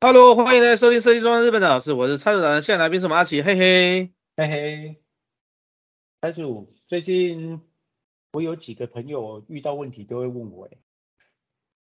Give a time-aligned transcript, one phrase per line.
[0.00, 4.96] Hello，欢迎来收听设计装日本的老师，我是蔡主任，现在来宾是阿奇，嘿嘿，嘿嘿。
[6.22, 7.60] 蔡主，最近
[8.32, 10.68] 我有几个朋友遇到问题都会问我，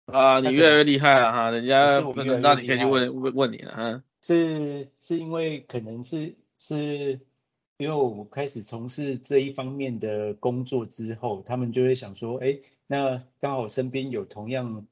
[0.08, 4.04] 啊，你越来越厉害了哈，人家不能那你可以去问问问你了哈。
[4.24, 7.20] 是是因为可能是是
[7.78, 12.58] 因为我开始从事这一方面的工作之后，他们就会想说，哎，
[12.88, 14.88] 那刚好身边有同样。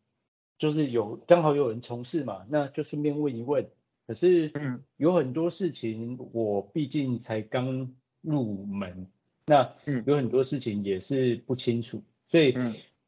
[0.58, 3.70] 就是有刚好有人从事嘛，那就顺便问一问。
[4.08, 9.08] 可是，嗯，有很多事情我毕竟才刚入门，
[9.46, 9.76] 那
[10.06, 12.56] 有很多事情也是不清楚，所以，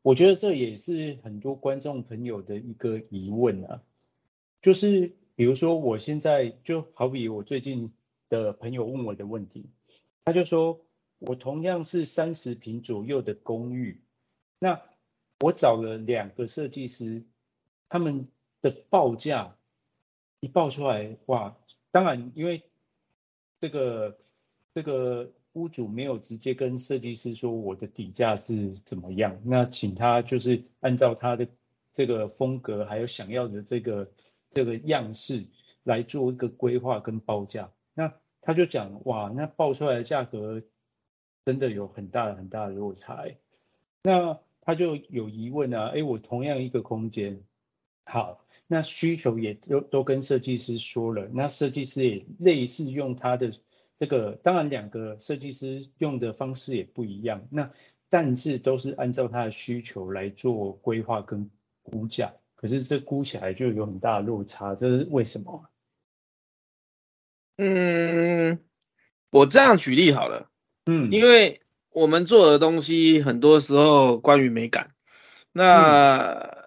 [0.01, 3.81] 我觉得这也是很多观众朋友的一个疑问啊。
[4.61, 7.93] 就是比如说，我现在就好比我最近
[8.27, 9.67] 的朋友问我的问题，
[10.25, 10.81] 他就说
[11.17, 14.01] 我同样是三十平左右的公寓，
[14.59, 14.81] 那
[15.39, 17.23] 我找了两个设计师。
[17.89, 18.27] 他们
[18.61, 19.57] 的报价
[20.39, 21.57] 一报出来，哇！
[21.91, 22.63] 当然，因为
[23.59, 24.17] 这个
[24.73, 31.47] 这个屋主没有直接跟设计师说我的底价是怎么样，那请他就是按照他的
[31.91, 34.11] 这个风格，还有想要的这个
[34.51, 35.47] 这个样式
[35.83, 37.71] 来做一个规划跟报价。
[37.95, 40.61] 那他就讲，哇，那报出来的价格
[41.43, 43.25] 真的有很大的很大的落差。
[44.03, 47.43] 那他就有疑问啊，哎，我同样一个空间。
[48.11, 53.51] 好，那需求也都都跟设计师说了，那设计师也类似用他的
[53.95, 57.69] 这个，当然两个设计师用的方式也不一样，那
[58.09, 61.51] 但是都是按照他的需求来做规划跟
[61.83, 65.69] 估价，可是这估起来就有很大的落差，这是为什么？
[67.57, 68.59] 嗯，
[69.29, 70.49] 我这样举例好了，
[70.87, 71.61] 嗯，因为
[71.91, 74.95] 我们做的东西很多时候关于美感，
[75.51, 76.55] 那。
[76.55, 76.58] 嗯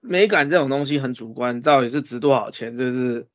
[0.00, 3.26] 美感这种东西很主观，到底是值多少钱，这是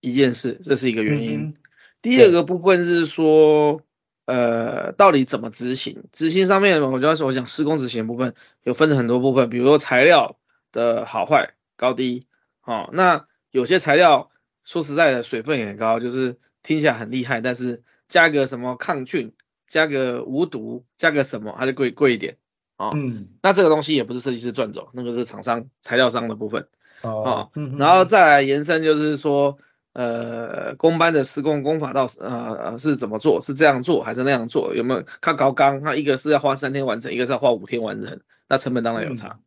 [0.00, 1.40] 一件事，这是一个原因。
[1.40, 1.54] 嗯、
[2.02, 3.82] 第二个部分是说，
[4.24, 6.04] 呃，到底怎么执行？
[6.12, 10.36] 执行上面，我就要说，我讲施工执行部分有分成很多部分，比如说材料
[10.72, 12.26] 的好坏、高低。
[12.60, 14.30] 好、哦，那有些材料
[14.64, 19.32] 说实在的，水分也很高，就是听起来很厉害，但是加个什么抗菌，
[19.68, 22.38] 加个无毒，加个什么，它就贵贵一点。
[22.76, 26.66] 哦，嗯，那这个东西也不是设计师赚走，那个是厂商材料商的部分。
[27.02, 29.58] 哦，嗯，然后再来延伸就是说，
[29.92, 33.40] 呃，工班的施工工法到呃是怎么做？
[33.40, 34.74] 是这样做还是那样做？
[34.74, 35.82] 有没有看高钢？
[35.82, 39.38] 那一个是要花三天完成，一个是要花五天完成，那成本当然有差。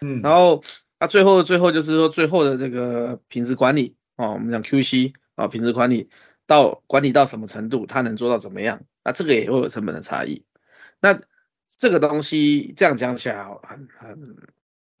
[0.00, 0.62] 嗯，然后
[0.98, 6.08] 那最后最后就是说最后的这个品质管理哦，我们讲 QC 啊，品质管理
[6.46, 8.82] 到管理到什么程度，它能做到怎么样？
[9.04, 10.44] 那这个也会有成本的差异。
[11.00, 11.20] 那
[11.80, 14.36] 这个东西这样讲起来很很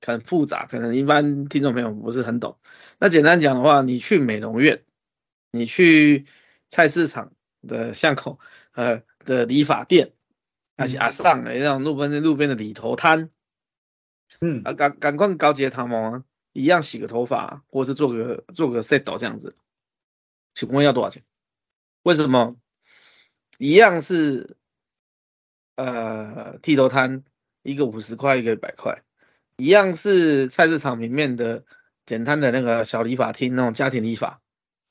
[0.00, 2.58] 很复杂，可能一般听众朋友不是很懂。
[2.98, 4.82] 那简单讲的话，你去美容院，
[5.50, 6.24] 你去
[6.68, 8.40] 菜市场的巷口
[8.72, 10.14] 呃的理发店，
[10.76, 13.28] 而且啊上来那种路边的路边的理头摊，
[14.40, 16.24] 嗯啊赶赶快高级的烫毛，
[16.54, 19.54] 一样洗个头发，或是做个做个 set 这样子，
[20.54, 21.24] 请问要多少钱？
[22.04, 22.56] 为什么？
[23.58, 24.56] 一样是。
[25.80, 27.24] 呃，剃头摊
[27.62, 29.02] 一个五十块，一个一百块，
[29.56, 31.64] 一样是菜市场里面的
[32.04, 34.42] 简单的那个小理发厅，那种家庭理发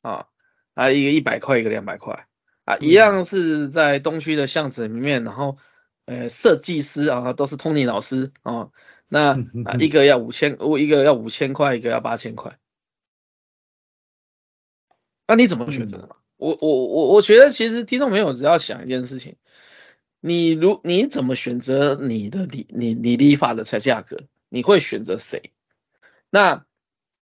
[0.02, 0.26] 啊，
[0.74, 2.26] 啊一个一百块，一个两百块
[2.66, 5.60] 啊，一样是在东区的巷子里面，然后
[6.06, 8.72] 呃设计师啊都是 Tony 老师啊，
[9.08, 9.34] 那
[9.66, 12.58] 啊一个要五千，一个要五千块，一个要八千块，
[15.28, 16.16] 那你怎么选择嘛？
[16.38, 19.36] 我我我我觉得其实听众朋友只要想一件事情。
[20.22, 24.18] 你如你怎么选择你的理你你理发的才价格？
[24.50, 25.52] 你会选择谁？
[26.30, 26.66] 那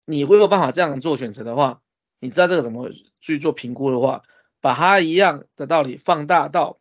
[0.04, 1.82] 你会有办法这样做选择的话，
[2.18, 2.90] 你知道这个怎么
[3.20, 4.22] 去做评估的话，
[4.60, 6.78] 把它一样的道理放大到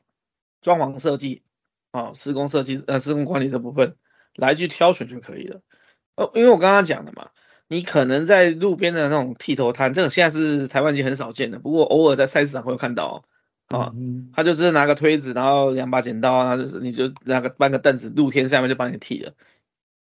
[0.62, 1.42] 装潢设计
[1.92, 3.96] 啊、施工设计呃施工管理这部分
[4.36, 5.62] 来去挑选就可以了。
[6.16, 7.32] 哦，因为我刚刚讲的嘛，
[7.68, 13.24] 你可能在路边的那种剃头摊，这个现在是台湾已经很少见的，不过偶尔在菜市场会有看到哦。
[13.70, 13.92] 啊，
[14.34, 19.34] 他就只是拿个推子，然后两把剪刀，然后就是你就拿个搬个凳子，露天下面就帮你剃了，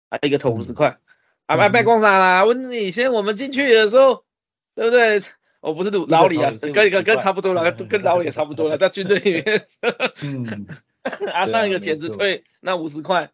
[0.09, 0.99] 啊，一个头五十块，
[1.47, 2.45] 啊，卖卖光啥啦？
[2.45, 4.25] 问你先，我们进去的时候，
[4.75, 5.21] 对不对？
[5.61, 9.67] 我不是老老李啊，跟跟跟差不多了，跟老李也差不多了，在军队里面，
[10.21, 10.67] 嗯，
[11.33, 13.31] 啊，上一个剪子推那五十块，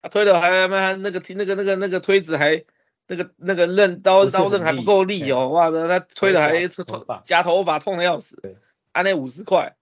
[0.00, 2.64] 啊，推的还还那个那个那个那个推子还
[3.06, 6.84] 那个那个刃刀刀刃还不够力哦，哇，他推的还是
[7.24, 8.56] 夹头发痛的要死。
[8.92, 9.76] 啊，那五十块，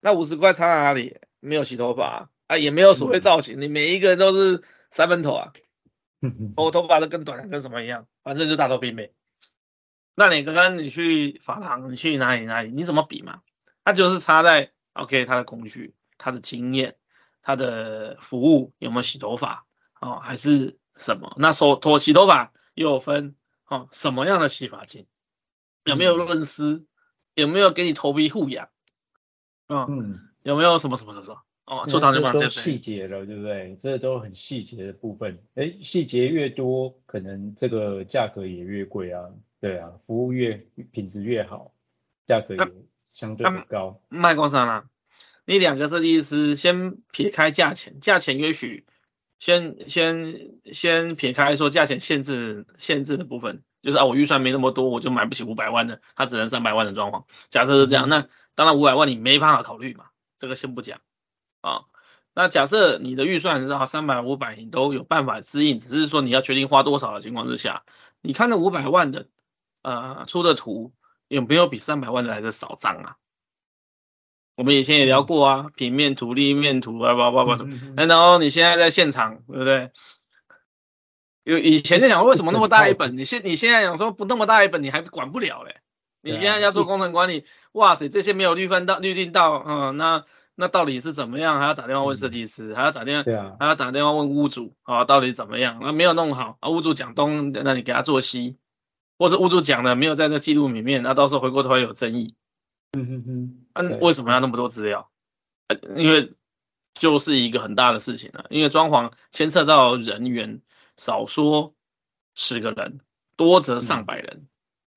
[0.00, 1.18] 那五十块差在哪里？
[1.40, 5.52] 没有洗头发啊，也没有所谓造型，你每一个人都是三分头啊，
[6.56, 9.12] 我头发都跟短的跟什么一样，反正就大头兵呗。
[10.16, 13.42] 那你刚刚你去发廊，你去哪里哪里，你怎么比嘛？
[13.84, 16.96] 它就是差在 OK，他的工具、他的经验、
[17.40, 19.64] 他的服务有没有洗头发
[20.00, 21.36] 哦，还是什么？
[21.38, 23.36] 那手头洗头发又有分
[23.68, 25.06] 哦，什么样的洗发精？
[25.84, 26.84] 有没有润丝？
[27.42, 28.68] 有没有给你头皮护养？
[29.68, 31.42] 嗯、嗯，有没有什么什么什么什么？
[31.66, 33.76] 哦，做糖就帮这都细节了，对不对？
[33.78, 35.38] 这都很细节的部分。
[35.54, 39.28] 哎，细节越多，可能这个价格也越贵啊。
[39.60, 41.72] 对啊，服务越品质越好，
[42.26, 42.72] 价格也
[43.10, 44.00] 相对的高。
[44.08, 44.86] 卖光商了，
[45.44, 48.86] 你两个设计师先撇开价钱，价钱也许
[49.38, 57.24] 先先先撇开说价钱限制限制的部分，就是啊我预算没那么多，我就买不起五百万的，它只能三百万的装潢。
[57.48, 60.06] 假设是这样，嗯、那当然五百万你没办法考虑嘛，
[60.38, 61.00] 这个先不讲。
[61.60, 61.82] 啊，
[62.34, 67.84] 那假设你的预算是啊三百五百，你都有办法适应，只是说你要决定花多少的情况之下，
[68.20, 69.26] 你看那五百万的
[69.82, 70.92] 呃出的图
[71.26, 73.16] 有没有比三百万的来的少张啊？
[74.56, 77.58] 我们以前也聊过啊，平面图、立面图啊，叭叭叭，
[77.96, 79.92] 然后你现在在现场，对不对？
[81.52, 85.76] 有以前在讲为什么那么大一本， 你现你现在讲说不那么大一本，你还管不了嘞？
[86.22, 90.24] 你现在要做工程管理，哇塞，这些没有绿分到绿定到，嗯，那。
[90.60, 91.60] 那到底是怎么样？
[91.60, 95.78] 还要打电话问设计师，还要打电话，还要打电话问屋主啊，到底怎么样？
[95.80, 98.56] 那没有弄好啊，屋主讲东，那你给他做西，
[99.18, 102.34] 或者屋主讲的没有在那记录里面，那到时候回过头来有争议。
[102.92, 105.08] 嗯哼哼，嗯，为什么要那么多资料？
[105.94, 106.32] 因为
[106.92, 110.60] 就是一个很大的事情了，因为装潢牵涉到人员，
[110.98, 111.74] 少说
[112.34, 113.00] 十个人，
[113.36, 114.48] 多则上百人。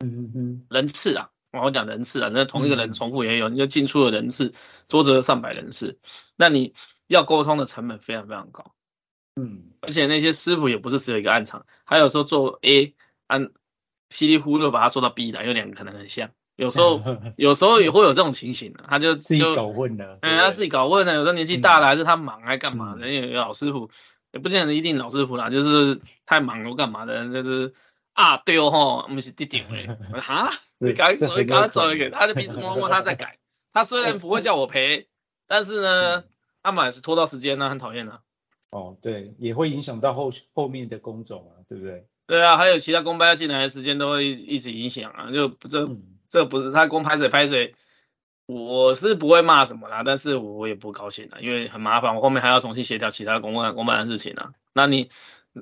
[0.04, 1.30] 嗯哼哼，人次啊。
[1.54, 4.54] 我讲人次啊，那同一个人重复也有，你就进出的人次，
[4.88, 6.00] 多则上百人次，
[6.38, 6.74] 那你
[7.08, 8.74] 要沟通的成本非常非常高。
[9.36, 12.96] 嗯，而且那些师傅也不是只有一个暗场，还有时候做 A
[13.28, 13.52] 按
[14.10, 17.02] 稀里糊涂把它做到 B 的，有两个可能很像，有时候
[17.36, 23.92] 有时候也会有这种情形的，他就自己搞混了，嗯，他自己搞混了，有时候年纪大了还是他忙还干嘛的，人有老师傅
[24.32, 27.74] 也不见得一定老师傅啦，就是太忙了干嘛的，就是
[28.14, 30.50] 啊对哦吼，我们是弟弟诶，哈。
[30.84, 33.38] 你赶紧走一，赶紧走一个，他就鼻子摸摸，他在改。
[33.72, 35.08] 他虽然不会叫我赔，
[35.46, 36.24] 但是呢，
[36.64, 38.22] 他们还是拖到时间呢，很讨厌的。
[38.72, 42.08] 哦，对，也会影响到后后面的工种啊，对不对？
[42.26, 47.76] 对啊，还有其他工班要进来的时间都会一直影响啊，就这、嗯、这不是他工拍谁拍谁，
[48.54, 54.52] 我是不会骂什么啦，但是我也不高兴啊，因为很麻烦，我后面还要重新协调其他工班工班的事情啊。
[54.74, 55.10] 那你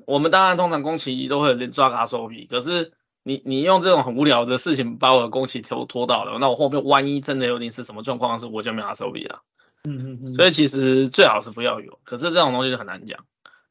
[0.05, 2.93] 我们当然通常工期都会抓卡收笔，可是。
[3.21, 9.41] 你你用这种很无聊的事情把我的工期拖拖到了，那我后面万一真的有点是什么状况的时候，我就没法收笔了。
[9.83, 10.33] 嗯嗯嗯。
[10.33, 13.25] 所以其实最好是不要有，可是这种东西就很难讲。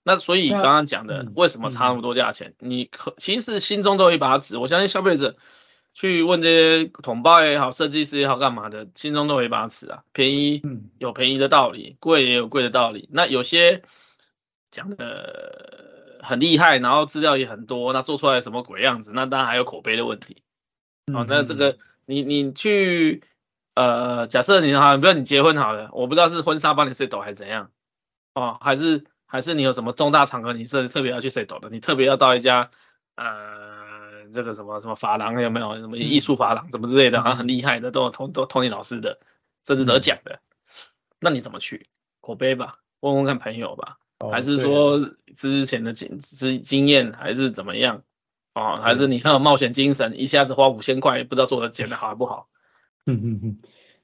[0.04, 4.58] 那所以刚刚讲的为什么差那么多价钱，你可其实心中都有一把尺。
[4.58, 5.36] 我相信消费者
[5.98, 10.04] 去问这些统包也好，设计师也好，干嘛的，心中都有一把尺啊。
[10.12, 10.62] 便宜
[10.98, 13.08] 有便宜的道理，贵也有贵的道理。
[13.10, 13.82] 那有些
[14.70, 15.86] 讲的。
[16.20, 19.12] 很厉害，然后资料也很多，那做出来什么鬼样子？
[19.14, 20.42] 那当然还有口碑的问题。
[21.10, 23.22] 好、嗯哦，那这个你你去
[23.74, 27.70] 呃，假设你好，比如你结婚好了，我不知道是婚纱帮你 set 还是怎样
[28.34, 32.70] 哦，还是还是你有什么重大场合你是特别要去 set 的，你特别要到一家
[33.14, 33.77] 呃
[34.32, 39.18] 这个什么什么发廊有没有什么艺术发廊什么之类的，好像很厉害的，都有托都托尼老师的，
[39.66, 40.40] 甚至得奖的，嗯、
[41.20, 41.86] 那你怎么去？
[42.20, 43.98] 口碑吧，问问看朋友吧。
[44.32, 48.02] 还是说之前的经经经验还是怎么样？
[48.52, 52.48] 哦，还是你很有冒险精神，一下子花五千块，不知道做的剪的好还不好？
[53.06, 53.58] 嗯嗯嗯，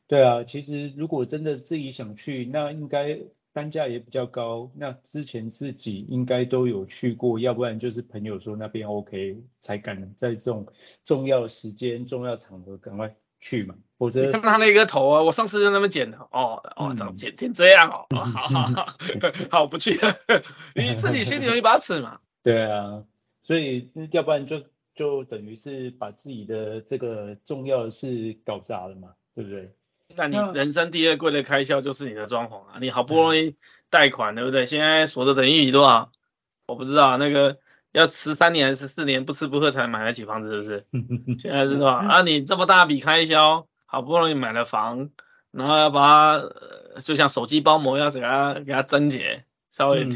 [0.07, 3.19] 对啊，其实如果真的自己想去，那应该
[3.55, 4.71] 单价也比较高。
[4.75, 10.67] 那之前自己应该都有去过，要不然就是朋友说那边 OK 才敢在这种
[11.05, 13.17] 重要时间、重要场合赶快。
[13.41, 18.97] 去嘛，否则你看他那个头啊，我上次就那么剪的，哦哦，怎么剪剪这样哦，好好 好，
[19.51, 20.17] 好不去了，
[20.75, 22.21] 你自己心里有一把尺嘛。
[22.43, 23.05] 对啊，
[23.43, 24.63] 所以要不然就
[24.95, 29.75] 就等于是把自己的这个重要的事搞砸了嘛，对不对？
[30.17, 33.57] 那你人生第二贵的开销就是你的装潢啊，你好不容易
[33.91, 34.65] 贷款，对不对？
[34.65, 36.11] 现在所得等于多少？
[36.67, 37.59] 我不知道那个。
[37.95, 40.87] 要吃三年还是四年不吃不喝才买得起房子，是不是？
[41.39, 42.05] 现在是吧？
[42.05, 45.11] 啊，你这么大笔开销，好不容易买了房，
[45.53, 46.51] 然后要把它，
[47.03, 50.09] 就像手机包膜要给它给它增减，稍微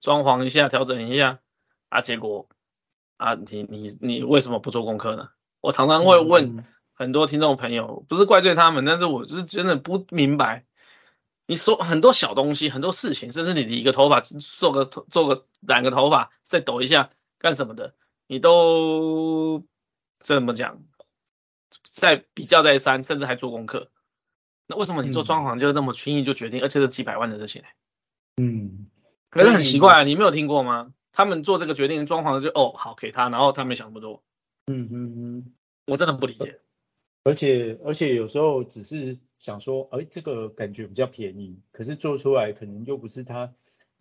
[0.00, 1.40] 装潢一下，调整一下，
[1.90, 2.48] 啊，结果
[3.18, 5.28] 啊，你你你为什么不做功课呢？
[5.60, 6.64] 我常常会问
[6.96, 10.64] 很多听众朋友，不是怪罪他们，但是我就是真的不明白，
[11.46, 17.10] 你说很多小东西，很多事情，甚至你理个头发，做个做个染个头发，再抖一下。
[17.38, 17.94] 干什么的？
[18.26, 19.62] 你都
[20.18, 20.82] 这么讲，
[21.84, 23.90] 再比较再三，甚至还做功课。
[24.66, 27.62] 那为什么你做装潢就这么轻易就决定，嗯、而且是几百万的事情？
[28.38, 28.88] 嗯，
[29.28, 30.94] 可是很奇怪啊，你没有听过吗？
[31.12, 34.22] 他们做这个决定，装潢就哦好给他，然后他没想那么多。
[34.66, 35.54] 嗯嗯嗯，
[35.86, 36.58] 我真的不理解。
[37.26, 43.52] 而且而且有时候只是想说，哎，这个感觉比较便宜，可是做出来可能又不是他，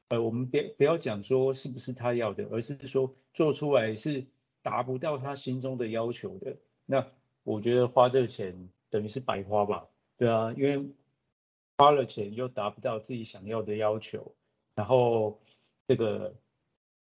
[0.10, 4.28] 呃，我们别不要讲说是不是他要的，而是说做出来是
[4.62, 6.58] 达不到他心中的要求的。
[6.86, 7.08] 那
[7.44, 9.88] 我觉得花这个钱等于是白花吧？
[10.18, 10.88] 对啊，因为
[11.80, 14.36] 花了钱又达不到自己想要的要求，
[14.76, 15.42] 然后
[15.88, 16.36] 这个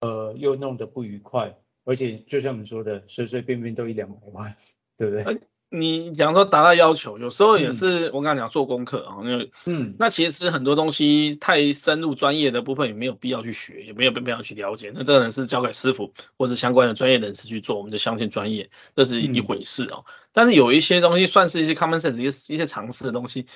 [0.00, 4.56] 呃又弄得不愉快，而且就像你说的，随随便便都一两百万，
[4.96, 5.40] 对不对？
[5.70, 20.04] 欸你讲说达到要求，有时候也是我跟你讲做功课啊，因为嗯，那其实很多东西太深入专业的部分也没有必要去学，也没有必要去了解，那这个人是交给师傅或者相关的专业人士去做，我们就相信专业，这是一回事哦。
[20.06, 23.46] 嗯、但是有一些东西算是一些 common sense 一些一些常识的东西，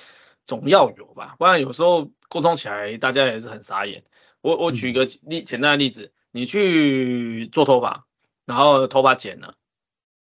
[0.45, 4.03] 总要有吧，不然有时候沟通起来大家也是很傻眼。
[4.41, 8.05] 我我举个例简单的例子，你去做头发，
[8.45, 9.55] 然后头发剪了，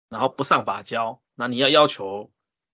[0.10, 1.22] 然后不上发胶。
[1.36, 2.32] 那你要要求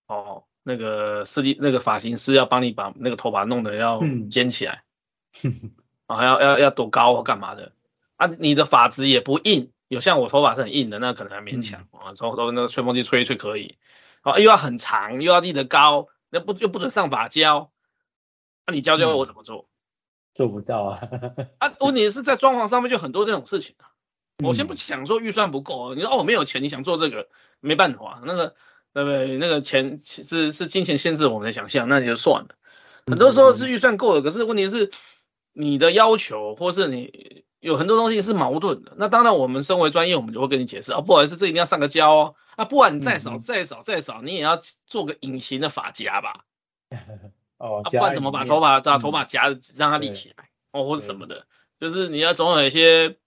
[0.08, 4.84] 哦，那个设计那个发型师要帮你把那个头发弄得要尖起来，
[6.08, 7.74] 啊、要要要多高或干嘛的
[8.16, 8.28] 啊？
[8.40, 13.78] 你的发质也不硬，有像我头发是很硬的，那可能还勉强啊，然后那个吹风机吹一吹可以，
[14.22, 17.72] 啊、哦，又要很长，又要立得高，那不又不准上发胶，
[18.66, 19.70] 那、啊、你教教我怎么做？
[20.34, 21.00] 做不到啊！
[21.60, 23.95] 啊，问题是在装潢上面就很多这种事情啊。
[24.44, 27.30] 我先不讲说预算不够，你说哦我没有钱，你想做这个
[27.62, 28.56] 没办法，那个
[28.94, 29.38] 对不对？
[29.38, 32.50] 那个钱是是金钱限制我们的想象，那就算了。
[33.08, 34.92] 很多时候是预算够了，可是问题是
[35.54, 38.94] 你的要求或是你有很多东西是矛盾的。
[38.98, 42.36] 那当然我们身为专业，我们就会跟你解释啊，不好意思，这一定要上个胶哦。
[42.58, 46.44] 啊，不管你再少再少再少，你也要做个隐形的发夹吧。
[47.58, 51.46] 哦，不管怎么把头发把头发夹让它立起来哦，或者什么的，
[51.80, 53.18] 就是你要总有一些。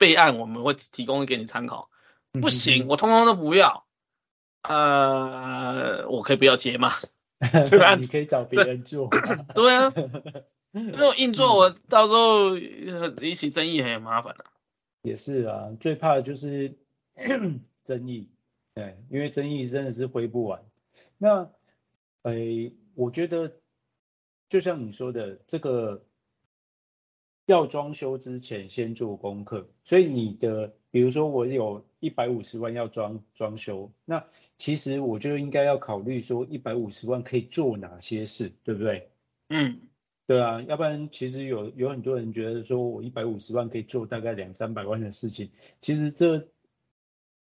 [0.00, 1.90] 备案我们会提供给你参考，
[2.32, 3.84] 不行，我通通都不要，
[4.62, 6.90] 呃，我可以不要接吗？
[7.66, 9.10] 这个案子你可以找别人做。
[9.54, 9.92] 对啊，
[10.72, 14.46] 因为我硬做，我到时候一起争议很麻烦的。
[15.02, 16.78] 也是啊，最怕的就是
[17.84, 18.30] 争议，
[18.72, 20.62] 对，因为争议真的是挥不完。
[21.18, 21.50] 那，
[22.22, 22.32] 诶、
[22.68, 23.52] 欸，我觉得
[24.48, 26.06] 就像你说的这个。
[27.50, 34.24] 要装修之前先做功课，所以你的，比如说我有一百五十万要装装修，那
[34.56, 39.10] 其实我就应该要考虑说一百五十万可以做哪些事，对不对？
[39.48, 39.80] 嗯，
[40.26, 46.46] 对啊，要不然其实有有很多人觉得说我一百五十万可以做大概两三百万的事情，其实这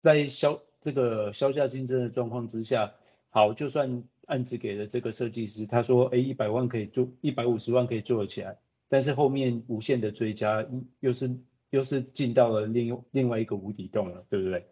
[0.02, 2.94] 在销这个销价竞争的状况之下，
[3.30, 8.58] 好，就算案子给了这个设计师，他说，哎，一百万可以做，一百五十万可以做得起来。
[8.90, 10.66] 但是后面无限的追加，
[11.00, 11.38] 又是
[11.70, 14.68] 又是进到了另另外一个无底洞了，对不对？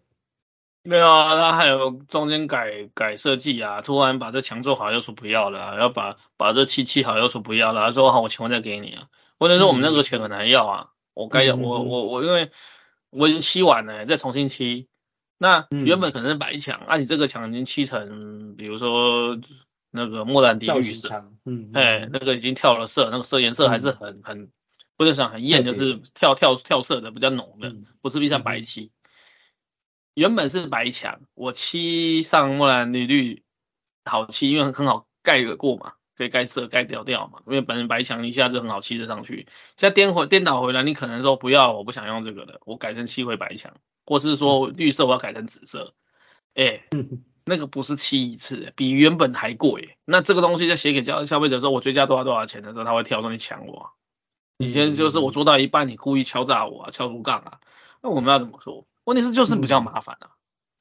[0.84, 12.51] 没有啊，他还有中间改改设计啊，突然把这墙做好又说不要了，啊，要把把这漆漆好又说不要了，他说好我钱我再给你啊，或者说我们那个钱很难要啊，嗯、我该要、嗯、我我我因为
[13.10, 14.88] 我已经漆完了，再重新漆，
[15.38, 19.39] 那原本可能是白墙，嗯、啊你这个墙已经漆成，比如说。
[19.96, 24.52] 那个莫兰迪绿色，嗯，哎、嗯，那个已经跳了色，那个色颜色还是很、嗯、很，
[24.98, 28.92] 不是想很艳，就是跳跳跳色的比较浓的，嗯、不是像白漆。
[28.94, 29.10] 嗯、
[30.14, 33.44] 原本是白墙，我漆上莫兰迪绿，
[34.04, 39.48] 好漆，因为很好盖得过嘛，可以盖色盖掉掉嘛，因为本身白墙一下子很好漆得上去。
[39.78, 43.74] 现在颠回颠倒回来，你可能说不要，我不想用这个了，我改成漆回白墙，
[44.06, 45.94] 或是说绿色我要改成紫色，
[46.54, 46.84] 哎。
[46.92, 49.98] 嗯那个不是漆一次，比原本还贵。
[50.04, 53.92] 那这个东西在写给消消费者说，我追加多少多少钱的时候，他会跳上去抢我。
[54.58, 57.60] 以前就是我做到一半，你故意敲诈我啊，敲竹杠啊。
[58.02, 58.88] 那我们要怎么说？
[59.04, 60.32] 问题是就是比较麻烦啊。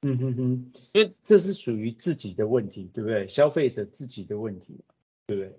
[0.01, 3.29] 嗯哼哼，因为这是属于自己的问题，对不对？
[3.29, 4.81] 消费者自己的问题，
[5.27, 5.59] 对不对？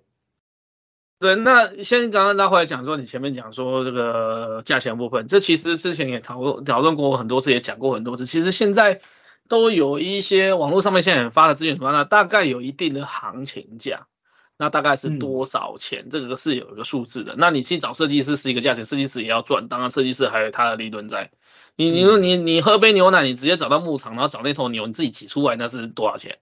[1.20, 8.26] 对，那先刚刚拉回来讲说，你前面讲说这个价钱部分，这其实之前也讨论讨论过很多次，也讲过很多次。
[8.26, 9.02] 其实现在。
[9.48, 14.08] 都有一些网络上面现在很发的资源图，那大概有一定的行情价，
[14.58, 16.06] 那大概是多少钱？
[16.08, 17.36] 嗯、这个是有一个数字的。
[17.38, 21.30] 那你去找设计师是一个价钱，设计师也要赚，当然设计师还有他的利润在。
[21.75, 26.40] 你你说你你喝杯牛奶，你直接找到牧场，然后找那头牛，你自己挤出来那是多少钱？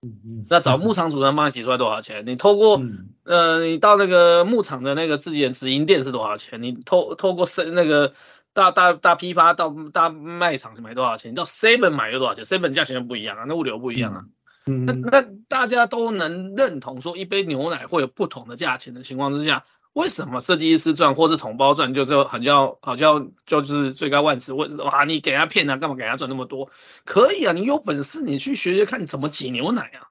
[0.00, 0.46] 嗯嗯。
[0.48, 2.24] 那找牧场主人帮你挤出来多少钱？
[2.26, 6.62] 你透过、嗯、呃，你到那个牧场的那个自己的直营店是多少钱？
[6.62, 8.14] 你透透过是那个。
[8.54, 11.32] 大大大批发到大卖场去买多少钱？
[11.32, 14.24] 你到 Seven 买又多少钱？Seven 价钱就不一样啊，那物流不一样啊。
[14.66, 24.54] 嗯，那那大家都能认同说一杯牛奶会有不同的价钱的情况之下，为什么设计师赚或是同胞赚就是很叫好像就是罪该万死？
[24.54, 25.04] 为什么啊？
[25.04, 26.70] 你给人家骗啊，干嘛给人家赚那么多？
[27.04, 30.08] 可以啊，你有本事你去学学看怎么挤牛奶啊。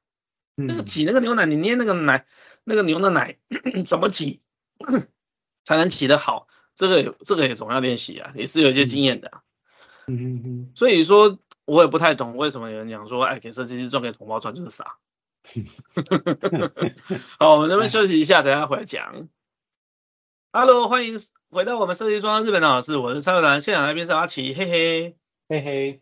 [0.56, 2.28] 那个挤那个牛奶，你捏那个奶，
[2.64, 3.38] 那个牛的奶
[3.88, 4.42] 怎么挤
[5.66, 6.48] 才能挤得好？
[6.76, 9.32] 这个这个也总要练习啊，也是有一些经验的。
[10.08, 10.72] 嗯嗯嗯。
[10.76, 14.98] 所以说，我也不太懂为什么有人讲说，哎，给设计师赚，给同胞赚就是傻。
[17.40, 19.30] 好，我们这边休息一下，等下回来讲。
[20.52, 21.16] Hello，欢迎
[21.50, 25.18] 回到我们设计装日本的老师，我是蔡友南，现场来宾是阿奇，嘿嘿
[25.50, 26.02] 嘿嘿。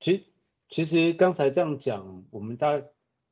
[0.00, 0.24] 其实
[0.68, 2.82] 其实刚才这样讲，我们大。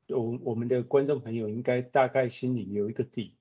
[0.09, 3.36] 我我们的观众朋友应该大概心里有一个底，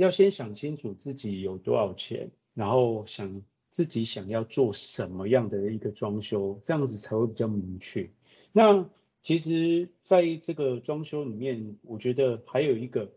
[0.00, 8.08] 要先想清楚自己有多少钱，然后想自己想要做什么样的一个装修，这样子才会比较明确。
[8.50, 8.88] 那
[9.22, 13.12] 其实在这个装修里面，我觉得还有一个，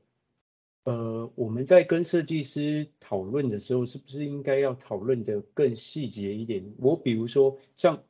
[0.84, 6.74] 呃，我们在跟设计师讨论的时候，是不是应该要讨论得更细节一点？
[6.80, 8.04] 我比如说像。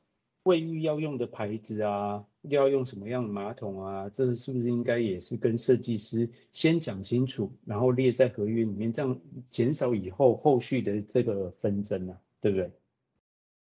[0.44, 9.20] 卫浴要用的牌子啊，要用什么样的马桶啊，这是不是应该也是跟设计师先讲清楚，然后列在合约里面，这样
[9.52, 12.72] 减少以后后续的这个纷争啊，对不对？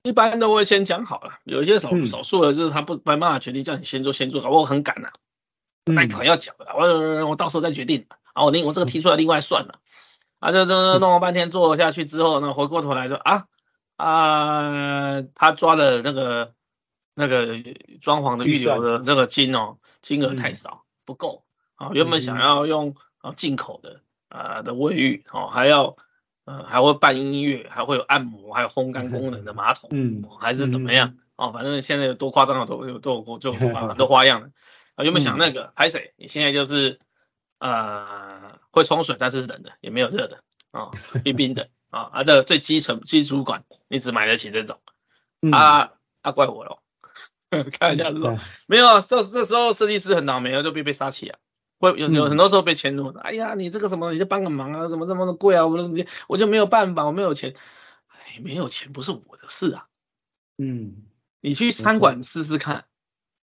[0.02, 5.12] 一般都会先讲好了，有一些少少数的就是他不没办法决定，叫你先做先做，我很赶呐、啊，
[5.86, 8.04] 那可要讲的，我我到时候再决定，
[8.34, 9.80] 啊我另我这个提出来另外算了，
[10.40, 13.46] 啊这这弄了半天做下去之后，呢回过头来说啊
[13.96, 16.52] 啊他抓的那个。
[17.18, 17.46] 那个
[18.02, 21.44] 装潢的预留的那个金哦，金额太少，不够
[21.76, 21.88] 啊。
[21.94, 25.96] 原本想要用啊进口的啊的卫浴哦，还要
[26.44, 31.52] 呃还会伴音乐，还会有按摩，还有烘干功能的马桶，嗯，还是怎么样哦？
[31.52, 34.50] 反正现在有多夸张的都有都有就 很多花样的
[34.94, 35.02] 啊。
[35.02, 36.12] 原本想那个拍谁？
[36.18, 37.00] 你现在就是
[37.58, 40.90] 呃会冲水，但是是冷的，也没有热的啊，
[41.24, 42.10] 冰冰的啊。
[42.12, 44.80] 啊，这个最基层基础款，你只买得起这种
[45.50, 46.80] 啊啊，怪我喽。
[47.78, 51.38] 开玩笑是吧，没有啊，这这时候设计师很倒霉啊，就被被杀气啊，
[51.78, 53.20] 会有有很多时候被迁怒的。
[53.20, 55.66] 哎呀，你这个什么，你就帮个忙啊，怎么这么的贵啊？
[55.66, 55.78] 我
[56.28, 57.54] 我就没有办法，我没有钱。
[58.08, 59.84] 哎，没有钱不是我的事啊。
[60.58, 61.04] 嗯，
[61.40, 62.86] 你去餐馆试试看，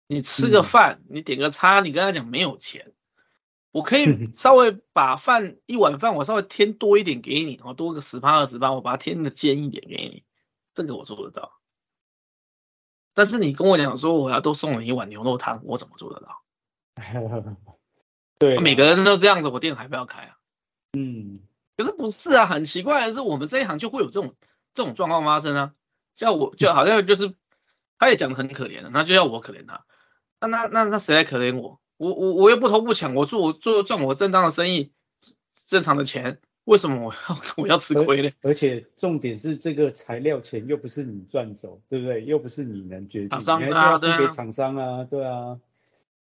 [0.07, 2.91] 你吃个饭，你点个餐，你跟他讲没有钱，
[3.71, 10.23] 我可以稍微把饭一碗饭我稍微添多一点给你，哦，多个十八二十八，我把它添的尖一点给你，
[10.73, 11.53] 这个我做得到。
[13.17, 16.43] 但是你跟我讲说我要多送你一碗牛肉汤，我怎么做得到？
[18.37, 20.37] 对、啊，每个人都这样子，我店还不要开啊？
[20.93, 21.39] 嗯，
[21.75, 22.45] 可是不是啊？
[22.45, 24.35] 很奇怪的是，我们这一行就会有这种
[24.75, 25.73] 这种状况发生啊。
[26.13, 27.33] 像我就好像就是，
[27.97, 29.83] 他也讲得很可怜的，那就要我可怜他。
[30.39, 31.79] 那那那那谁来可怜我？
[31.97, 34.93] 我我我又不偷不抢，我做我做赚我正当的生意，
[35.67, 36.39] 正常的钱。
[36.67, 38.29] 为什么我要 我要吃亏呢？
[38.41, 42.25] 而且重点是这个材料钱又不是你赚走，对不对？
[42.25, 45.59] 又不是你能决定，厂商啊，你还是要付给厂商啊，对啊，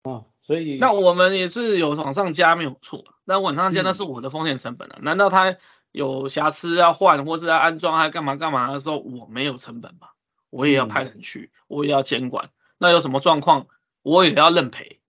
[0.05, 4.99] 啊，所以那我们也是有往上加没有错，那往上加那是我的风险成本啊。
[5.01, 5.57] 嗯、难道他
[5.91, 10.11] 有瑕疵要换，或是要安装，还干嘛干嘛的时候，我没有成本吗？
[10.49, 12.51] 我也要派人去，嗯、我也要监管。
[12.79, 13.67] 那有什么状况，
[14.03, 15.01] 我也要认赔。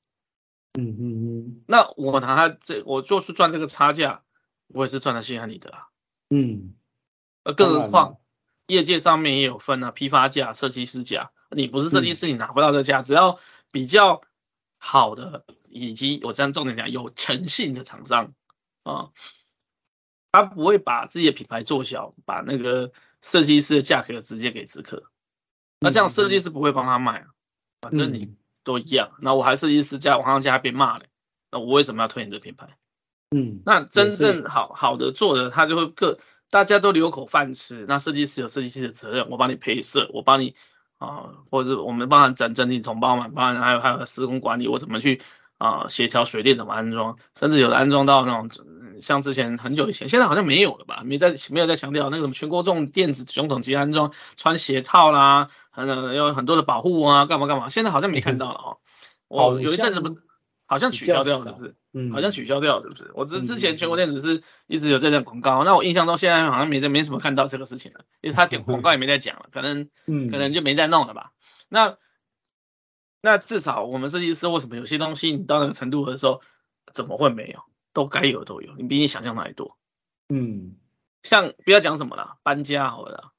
[0.80, 1.62] 嗯嗯嗯。
[1.68, 4.24] 那我拿他这，我就是赚这个差价。
[4.74, 5.88] 我也是赚的心安理得啊，
[6.30, 6.76] 嗯，
[7.44, 8.18] 呃，更何况
[8.68, 13.40] 业界上面也有分啊，批发价、设计师价，你不是设计师，你拿不到这价，嗯，只要
[13.72, 14.22] 比较
[14.78, 18.34] 好的，以及我这样重点讲，有诚信的厂商
[18.84, 19.12] 啊，
[20.32, 25.12] 他不会把自己的品牌做小，把那个设计师的价格直接给直客，
[25.80, 27.28] 那这样设计师不会帮他卖啊，
[27.82, 31.06] 反正你都一样，那我还设计师价往上加被骂了，
[31.52, 32.78] 那我为什么要推你这品牌？
[33.34, 37.86] 嗯，那真正好好的做的，他就会各大家都留口饭吃。
[37.88, 40.54] 那设计师有设计师的责任，我帮你配色，我帮你
[40.98, 45.22] 啊，或者我们帮他整整理同包嘛，帮还有还有施工管理，我怎么去
[45.58, 48.50] 啊协调水电怎么安装，甚至有的安装到那种
[49.02, 51.04] 像之前很久以前，现在好像没有了吧？
[51.06, 58.78] 没在没有在强调那个什么全国这种电子总统级安装穿鞋套啦，嗯，有很多的保护啊，干嘛干嘛，现在好像没看到了哦。
[59.30, 60.18] 我有一阵子不。
[60.72, 61.76] 好像取消掉了，是不是？
[61.92, 63.12] 嗯，好像取消掉了，是不是？
[63.14, 71.34] 我之之前全国电子是一直有这样广告，那我印象中现在好像没在没什么看到这个事情了，因为他点广告也没在讲了，可能可能就没在弄了吧。
[71.68, 71.98] 那
[73.22, 76.40] 那至少我们设计师为什么有些东西你到那个程度的时候，
[76.94, 77.64] 怎么会没有？
[77.92, 79.78] 都该有都有，你比你想象的还多。
[80.30, 80.78] 嗯，
[81.24, 83.34] 像不要讲什么了，搬家好了，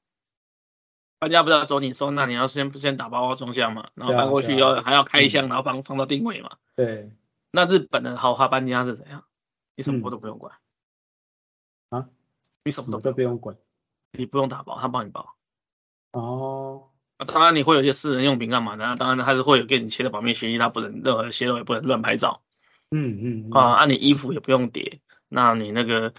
[1.17, 6.51] 搬家不是要走你说，那你要先不先打包装箱嘛，然后搬过去要还要开箱，然后放放到定位嘛。
[6.75, 7.11] 对。
[7.55, 9.23] 那日本的豪华搬家是怎样？
[9.75, 10.55] 你什么都不用管。
[11.89, 12.09] 啊？
[12.65, 13.55] 你什么都都不用管？
[14.11, 15.35] 你不用打包，他帮你包。
[16.11, 16.89] 哦。
[17.19, 18.95] 那当然你会有一些私人用品干嘛的？
[18.97, 22.41] 当然他是会有给你签的保密协议，他不能任何泄露，也不能乱拍照。
[22.91, 23.51] 嗯嗯。
[23.51, 26.13] 啊，按你衣服也不用叠，那你那个。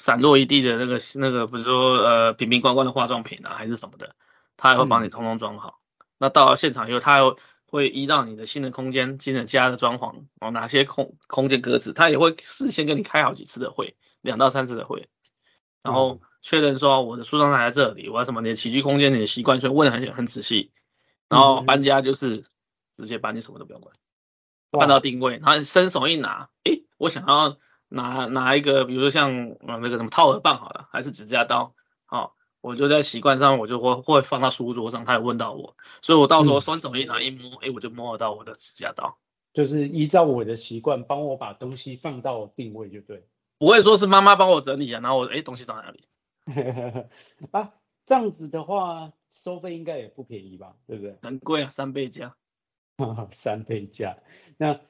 [0.00, 4.14] 散落一地的那个那个，比如说呃瓶瓶罐罐的化妆品啊，还是什么的，
[4.56, 5.80] 他还会帮你通通装好。
[5.98, 7.36] 嗯、那到了现场以后，他还
[7.68, 15.08] 会依照你的新的空间、新的家的装潢，哦，哪些空空间格子，他也会事先跟你开好几次的会，两到三次的会，
[15.82, 20.72] 然后确认说我的梳妆台在这里，我要什么你的起居空间、你的习惯，所以问的很很仔细。
[21.28, 22.44] 然后搬家就是
[22.96, 23.94] 直接搬，你什么都不用管，
[24.70, 27.56] 搬到定位，然后伸手一拿，诶，我想要。
[27.90, 39.18] 拿拿一个，比如说像呃那个什么套耳棒好了，还是指甲刀，好、哦，我就在习惯上，我就会会放到书桌上，他有问到我，所以我到时候双手一拿一摸，哎、嗯，我就摸得到我的指甲刀。
[39.52, 43.26] 就是依照我的习惯，帮我把东西放到定位就对。
[43.58, 46.04] 不会说是妈妈帮我整理啊，然后我哎东西放在哪里？
[47.52, 50.76] 啊，这样子的话收费应该也不便宜吧？
[50.86, 51.16] 对不对？
[51.22, 52.36] 很贵啊，三倍价。
[53.30, 54.18] 三倍价，
[54.56, 54.80] 那。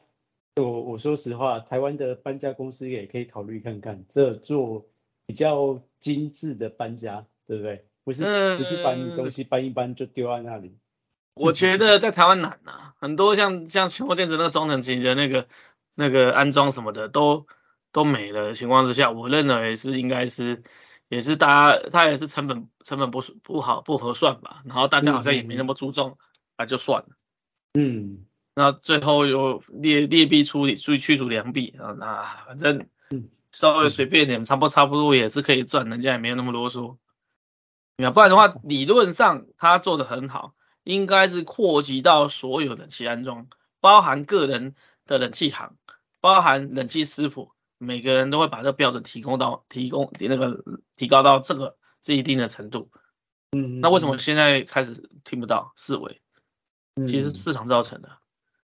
[0.57, 4.89] 我我说实话，台湾的搬家公司也可以考虑看看，这做
[5.25, 7.85] 比较精致的搬家，对不对？
[8.05, 10.79] 不是、嗯、不是把你东西搬一搬就丢在那里。
[11.35, 15.49] 我觉得在台湾难啊，很多像像全国电子那个中层级的那个
[15.95, 17.47] 那个安装什么的都
[17.91, 20.63] 都没了的情况之下，我认为是应该是
[21.09, 26.19] 也是大家他也是成本成本不不好不合算吧，然后大家好像也没那么注重，
[26.57, 27.09] 那、嗯、就算了。
[27.75, 28.27] 嗯。
[28.55, 32.89] 那最后又劣劣币处理去驱逐良币啊，那反正
[33.53, 36.97] 稍微随便点，差不多差不多也是可以赚，人家也没有那么啰嗦。
[38.01, 43.49] 那不然的话，理论上他做的很好，应该是扩及到所有冷气安装，
[43.81, 45.77] 包含个人的冷气行，
[46.21, 50.63] 包含冷气师傅，每个人都会把这个标准提供到提供那个
[50.97, 52.89] 提高到这个这一定的程度。
[53.51, 56.21] 嗯，那为什么现在开始听不到四维？
[57.07, 58.11] 其实市场造成的。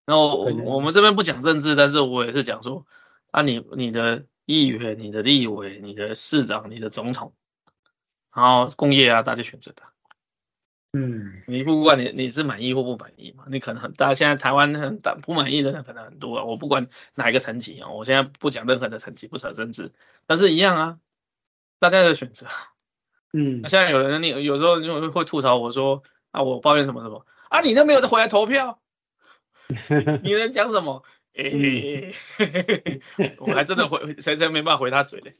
[0.05, 2.85] 然后我我们这边不讲政治，但是我也是讲说，
[3.31, 7.33] 啊你你的议员、你的立委、你的市长、你的总统，
[8.35, 9.93] 然后工业啊，大家选择它，
[10.93, 19.93] 嗯，你不管你你是满意或不满意嘛，你可能很大，现在台湾很大不满意的人可能很多啊，我不管哪一个层级啊，我现在不讲任何的层级，不扯政治，
[20.27, 20.99] 但是一样啊，
[21.79, 22.47] 大家的选择，
[23.31, 28.79] 嗯，那现在有人你有时候就会吐槽我说，啊我抱怨什么什么，啊你都没有回来投票。
[30.21, 31.03] 你能讲什么？
[31.33, 32.13] 哎、欸，
[33.39, 35.35] 我还真的回，谁谁没办法回他嘴嘞。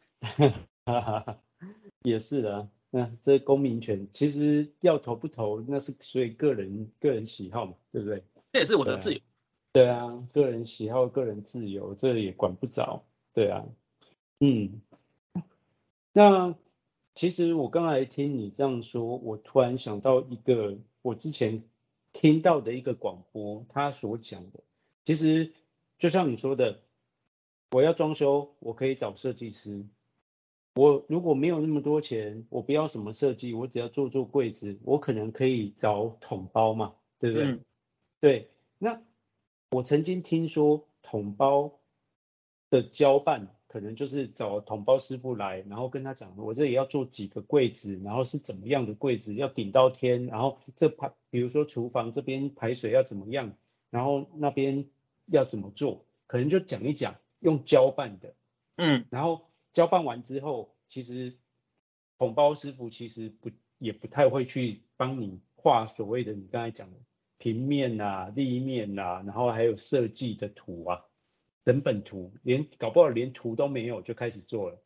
[2.02, 8.24] 也是的，那这公民权其实要投不投，那是所以个人个人喜好嘛，对不对？
[8.54, 9.20] 这也是我的自由。
[9.74, 13.04] 对啊，对啊，个人喜好、个人自由，这也管不着。
[13.34, 13.66] 对啊，
[14.40, 14.82] 嗯。
[16.14, 16.56] 那
[17.14, 21.64] 其实我刚才听你这样说，我突然想到一个，我之前。
[22.18, 24.62] 听到的一个广播，他所讲的，
[25.04, 25.52] 其实
[25.98, 26.80] 就像你说的，
[27.72, 29.86] 我要装修，我可以找设计师。
[30.76, 37.46] 我如果没有那么多钱，我不要什么设计，我只要做做柜子，我可能可以找桶包嘛，对不对？
[37.48, 37.66] 嗯、
[38.20, 38.50] 对。
[38.78, 39.02] 那
[39.72, 41.80] 我曾经听说桶包
[42.70, 43.52] 的交办。
[43.68, 53.52] 可能就是找桶包师傅来，然后跟他讲，我这里要做几个柜子，然后是怎么样的柜子，要顶到天，然后这排，比如说厨房这边排水要怎么样，
[53.90, 54.88] 然后那边
[55.26, 58.34] 要怎么做，可能就讲一讲，用交办的，
[58.78, 59.42] 嗯，然后
[59.76, 61.38] 交办完之后，其实
[62.18, 66.98] 统包师傅其实不也不太会去帮你画所谓的你刚才讲的
[67.38, 71.06] 平面啊、立面啊，然后还有设计的图啊。
[71.66, 74.82] 整本图连搞不好连图都没有就开始做了，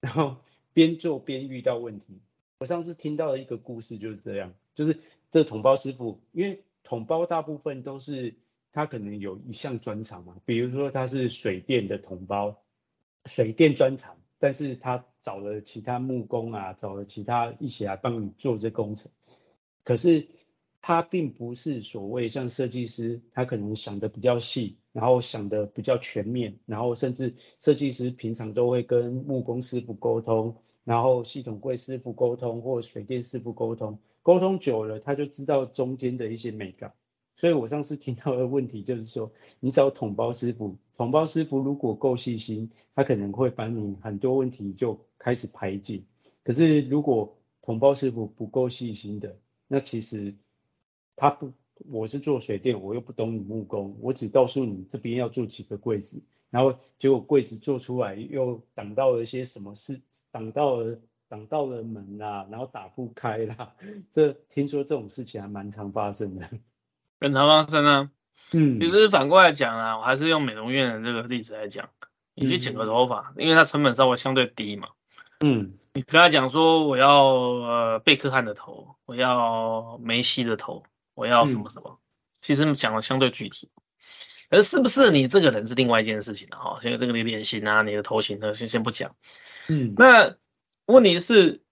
[0.00, 0.36] 然后
[0.72, 2.20] 边做边遇到问题。
[2.58, 8.36] 我上次听到的一个故事就是这样，就是这统包师傅，因为统包大部分都是
[8.70, 12.62] 他可能有一项专长嘛，比如说他是水电的统包，
[13.24, 19.12] 水电专长，但是他找了其他木工啊，找了其他一起来帮你做这工程，
[19.84, 20.26] 可是。
[20.82, 36.94] 他并不是所谓像设计师，他可能想的比较细，然后想的比较全面，然后甚至设计师平常都会跟木工师傅沟通，然后系统柜师傅沟通，或水电师傅沟通，沟通久了他就知道中间的一些美感。
[37.40, 46.02] 所以我上次听到的问题就是说，你找统包师傅，统包师傅如果够细心，他可能会把你很多问题就开始排解。
[46.44, 50.34] 可是如果统包师傅不够细心的，那其实
[51.16, 51.54] 他不，
[51.90, 63.74] 我是做水电，我又不懂你木工，我只告诉你这边要做几个柜子，然后结果柜子做出来又挡到了一些什么事，挡到了挡到了门啦、然后打不开啦，
[64.12, 66.50] 这听说这种事情还蛮常发生的。
[67.20, 68.10] 很常发生啊。
[68.52, 71.90] 嗯，其实反过来讲啊，我还是用美容院的这个例子来讲，
[72.34, 74.88] 你去剪个头发，嗯、因为它成本稍微相对低嘛。
[75.38, 81.98] 嗯，你跟他讲说我要呃贝克汉的头，我要梅西的头，我要什么什么，嗯、
[82.40, 83.70] 其实讲的相对具体，
[84.50, 86.78] 而是不是你这个人是另外一件事情了哈。
[86.82, 89.14] 现在这个你脸型啊，你的头型呢，先先不讲。
[89.68, 90.36] 嗯，那
[90.86, 91.62] 问题是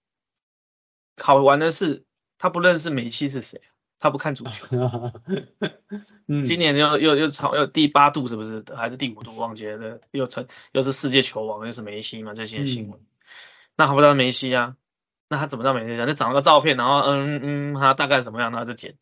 [1.20, 2.04] 好玩的是，
[2.38, 3.60] 他不认识梅西是谁，
[3.98, 4.66] 他不看足球。
[6.26, 8.64] 嗯，今年又又又超又第八度是不是？
[8.76, 10.00] 还是第五度忘记了？
[10.10, 12.34] 又成又是世界球王，又是梅西嘛？
[12.34, 13.00] 这些新闻。
[13.00, 13.06] 嗯
[13.80, 14.74] 那还不知道梅西啊？
[15.28, 16.04] 那他怎么知道梅西啊？
[16.04, 18.96] 那找了个照片，然后嗯嗯，他大概什么样，然后就剪，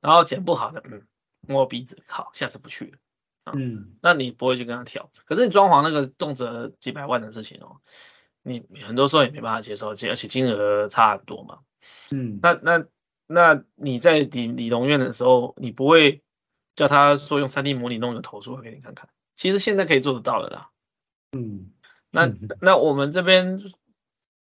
[0.00, 1.06] 然后剪不好的，嗯，
[1.46, 2.98] 摸鼻子，好，下次不去了。
[3.54, 7.76] 嗯，那你不会去跟他跳，可是你装潢那个动辄几百万的事情哦，
[8.42, 11.58] 你很多时候也没办法接受，而且金额差很多嘛。
[12.10, 12.84] 嗯，那那
[13.26, 16.22] 那你在理理容院的时候，你不会
[16.74, 20.70] 叫他说用 3D 模拟弄个头出来给你看看，其实现在可以做得到的啦。
[21.32, 21.72] 嗯，
[22.10, 23.62] 那那我们这边。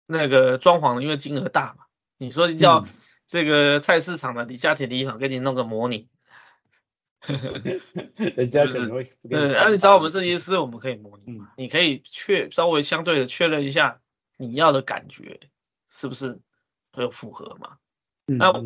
[0.06, 1.86] 那个装潢，因为金额大嘛，
[2.18, 2.84] 你说叫
[3.26, 6.10] 这个菜市场的李家铁理房给你弄个模拟，
[8.36, 14.02] 人家可能会，嗯，那你找我们设计师，我们可以模拟，你可以确稍微相对的确认一下
[14.36, 15.40] 你要的感觉
[15.88, 16.38] 是不是
[16.92, 17.78] 会有符合嘛？
[18.26, 18.64] 那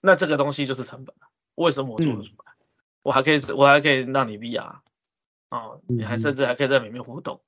[0.00, 1.14] 那这个东西就是成本，
[1.54, 2.52] 为什么我做得出来？
[3.02, 4.76] 我还可以我还可以让你 VR，
[5.50, 7.40] 哦，你还甚至还可以在里面互动，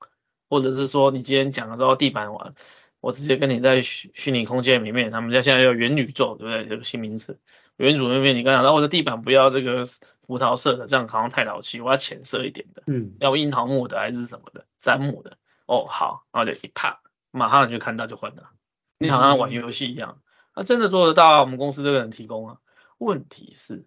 [0.49, 2.53] 或者是说你今天讲的时候地板玩。
[2.99, 6.69] 我直接跟你在虚虚拟空间里面，他们家现在要元宇宙，对不对？
[6.69, 7.37] 这个新名词，
[7.75, 9.83] 元宇宙那边你刚讲，到我的地板不要这个
[10.21, 18.51] 葡萄色的，这样好像太老气，我要浅色一点的，嗯，要樱桃木的还是什么的，杉木的，哦，好，然后就一啪，马上你就看到就换了，
[18.99, 20.21] 你好像玩游戏一样，
[20.55, 22.57] 那真的做得到啊，我们公司这个人提供啊，
[22.97, 23.85] 问题是，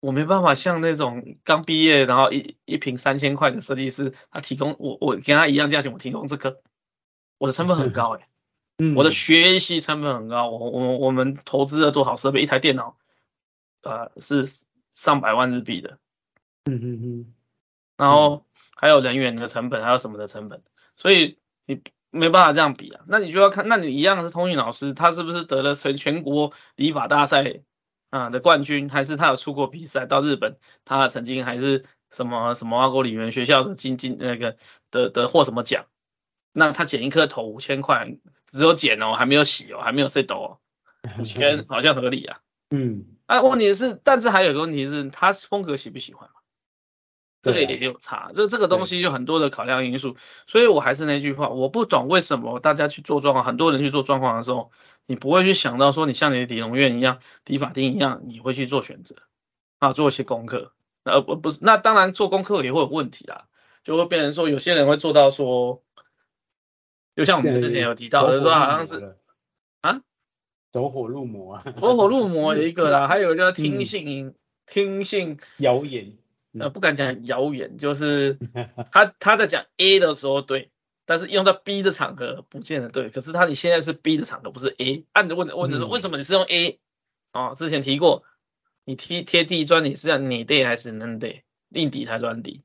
[0.00, 6.62] 我没办法像那种刚毕业然后一一瓶三千块的设计师，他提供我我跟他一样价钱，我提供这个。
[7.38, 8.28] 我的成本很高哎、欸，
[8.82, 12.40] 嗯，我的学习成本很高，我我我们投资了多少设备？
[12.40, 12.96] 一台电脑，
[13.82, 14.44] 呃，是
[14.90, 15.98] 上百万日币的，
[16.64, 17.34] 嗯嗯嗯，
[17.98, 20.62] 然后还有人员的成本，还有什么的成本，
[20.96, 23.04] 所以你没办法这样比啊。
[23.06, 27.60] 那你就要看，那你一样是通讯老师，他是不是得了全全国理法大赛
[28.10, 34.56] 啊的冠军，还是他有出过比赛到日本，他曾经还是什么什么阿国理园学校的金金那个
[34.90, 35.86] 的的获什么奖？
[36.52, 38.16] 那他剪一颗头五千块，
[38.46, 40.58] 只有剪哦，还没有洗哦，还没有 set 哦，
[41.18, 42.38] 五千好像合理啊。
[42.74, 46.35] 嗯，啊，问题是，但是还有一个问题是，他风格喜不喜欢嘛？
[47.46, 50.16] 这个也有差，就这个东西就很多的考量因素。
[50.46, 54.70] 所以我还是那句话，我不懂为什么大家去做状况，很多人去做状况的时候，
[55.06, 59.16] 你不会去想到说，你像你的李龙院一样，理发厅一样，你会去做选择
[59.78, 60.72] 啊，做一些功课。
[61.04, 63.46] 呃，不不是，那当然做功课也会有问题啦，
[63.84, 65.82] 就会变成说，有些人会做到说。
[67.14, 69.16] 就像我们之前有提到的，说好像是
[69.80, 70.02] 啊，
[70.70, 74.34] 走火入魔啊，走火入魔一个啦，还有叫听信
[74.66, 76.18] 听信谣言，
[76.60, 78.38] 呃不敢讲遥远，就是
[78.92, 80.70] 他他在讲 A 的时候对，
[81.04, 86.80] 但是用到 B 的场合不见得对，可是他你现在是 B 的场合不是 A，按着问问的说为什么你是用 A？
[87.32, 88.24] 哦，之前提过，
[88.84, 92.62] 你贴贴地砖你是要你对还是能对，硬底还是软底？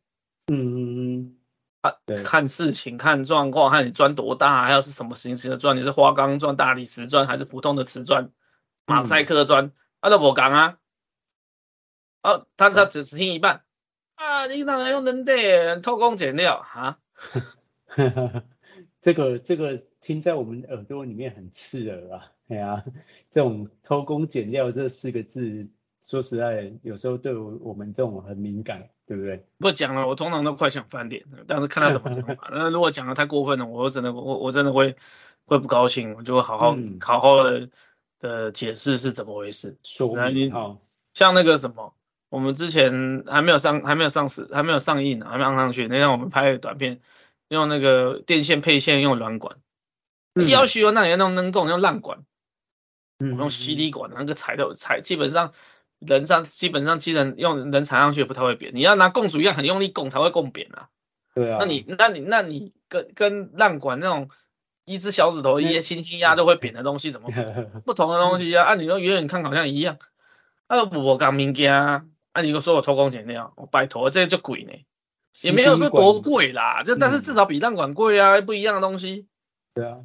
[0.48, 1.38] 嗯嗯嗯。
[1.82, 8.30] 啊，看事情，看状况，看你砖多大，还有是什么形型的砖，你是花岗砖、大理石砖还是普通的瓷砖、
[8.86, 9.72] 马赛克砖？
[10.00, 10.78] 啊，都我讲啊。
[12.22, 13.64] 哦，他他只是听一半。
[14.42, 16.98] 啊，你当然用人的偷工减料啊。
[19.00, 22.32] 这个这个听在我们耳朵里面很刺耳啊。
[22.48, 22.84] 哎呀，
[23.30, 25.70] 这种偷工减料这四个字。
[26.04, 29.46] 说实在，有时候对我们这种很敏感，对不对？
[29.60, 32.38] 不讲了，我通常都快想翻脸，但是看他怎么讲。
[32.52, 34.98] 那如果讲的太过分了，我真的我我真的会
[35.46, 37.70] 会不高兴，我就会好好、嗯、好好的
[38.20, 39.78] 的解释是怎么回事。
[39.84, 40.82] 说明好，
[41.14, 41.94] 像那个什么，
[42.32, 45.88] 我们之前还没有上还没有上市还没有上映呢，还没上上去。
[45.88, 47.00] 那天我们拍短片，
[47.50, 49.58] 用那个电线配线用软管，
[50.34, 52.24] 嗯、要求那你要弄能够用烂管，
[53.20, 55.54] 嗯，用吸力管那个踩的踩基本上。
[56.04, 60.90] 人上基本上机人用人踩上去也不太会扁，你要拿供主一样很用力拱才会共扁啊。
[61.36, 61.58] 对啊。
[61.60, 64.32] 那你那你那你跟跟烂管那种
[64.84, 67.30] 一只小指头一轻轻压就会扁的东西，怎么
[67.86, 68.66] 不同的东西啊？
[68.66, 70.00] 按、啊、你说远远看好像一样，
[70.66, 71.72] 啊，我讲物件
[72.32, 74.72] 啊，啊，你又说我偷工减料，我拜托，这个就贵呢，
[75.42, 79.28] 也没有说多贵啦，就但是至少比烂管贵啊，不一样的东西。
[79.74, 80.00] 对啊，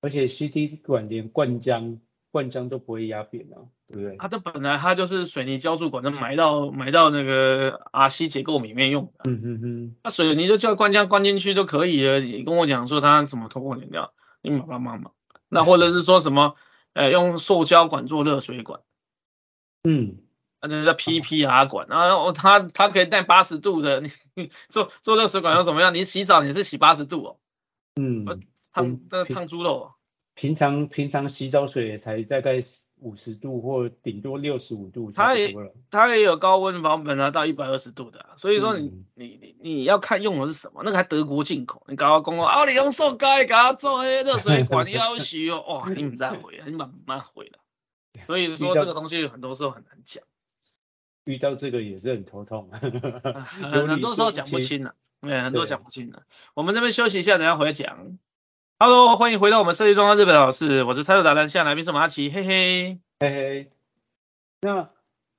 [0.00, 1.98] 而且 CT 管连灌浆
[2.30, 4.16] 灌浆都不会压扁啊，对不对？
[4.18, 9.30] 它这本来它就是水泥浇筑管，它埋到埋到那个 RC 结构里面用的。
[9.30, 9.96] 嗯嗯嗯。
[10.04, 12.20] 那水泥就叫灌浆灌进去就可以了。
[12.20, 14.12] 你跟我讲说它什么偷工减料，
[14.42, 15.10] 你妈妈妈妈。
[15.48, 16.54] 那或者是说什么，
[16.92, 18.80] 呃，用塑胶管做热水管。
[19.82, 20.18] 嗯。
[20.60, 25.94] 那叫 PPR 管，然后它它可以带八十度的，你你 做做热水管又怎么样？
[25.94, 27.36] 你洗澡你是洗八十度哦。
[27.96, 28.24] 嗯。
[28.70, 29.92] 烫这个烫猪肉。
[30.34, 32.60] 平常平常洗澡水也才大概
[33.00, 35.52] 五十度或顶多六十五度，它也
[35.90, 47.58] 它也有高温版本啊，到一百二十度的，所以说你、嗯、你你你要看用的是什么，那个还德国进口，你搞个公啊，你用塑胶给它做那热水管，你要洗哦，哇，你不再回，你慢慢回了，
[48.24, 50.22] 所以说这个东西很多时候很难讲，
[51.28, 56.22] 遇到这个也是很头痛， 很多时候讲不清了，对，很多讲不清了，
[56.54, 58.16] 我们这边休息一下，等下回来讲。
[58.78, 63.00] Hello，欢迎回到我们设计装日本老师，我是猜测达人，现在来宾是马奇，嘿嘿。
[63.20, 63.70] 嘿嘿。
[64.62, 64.88] 那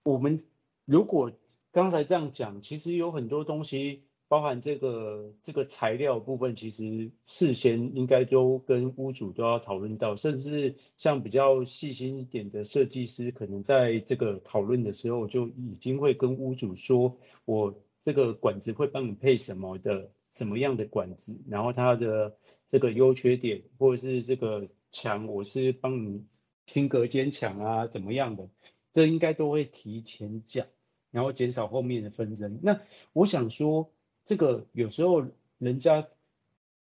[0.04, 0.44] 我们
[0.86, 1.32] 如果
[1.72, 20.12] 刚才这样讲，其实有很多东西，包含这个这个材料部分，其实事先应该都跟屋主都要讨论到，甚至像比较细心一点的设计师，可能在这个讨论的时候就已经会跟屋主说，我这个管子会帮你配什么的。
[20.32, 22.38] 什么样的管子，然后它的
[22.68, 26.24] 这个优缺点，或者是这个墙，我是帮你
[26.68, 28.48] 听隔间墙啊，怎么样的，
[28.94, 30.68] 这应该都会提前讲，
[31.10, 32.60] 然后减少后面的纷争。
[32.62, 32.80] 那
[33.12, 33.92] 我想说，
[34.30, 35.26] 这个有时候
[35.58, 36.06] 人家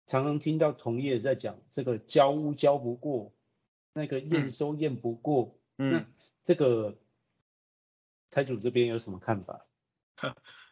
[0.07, 3.33] 常常听到同业在讲，这个交屋交不过，
[3.93, 6.05] 那个验收验不过，嗯，那
[6.43, 6.95] 这个
[8.31, 9.67] 财主这边有什么看法？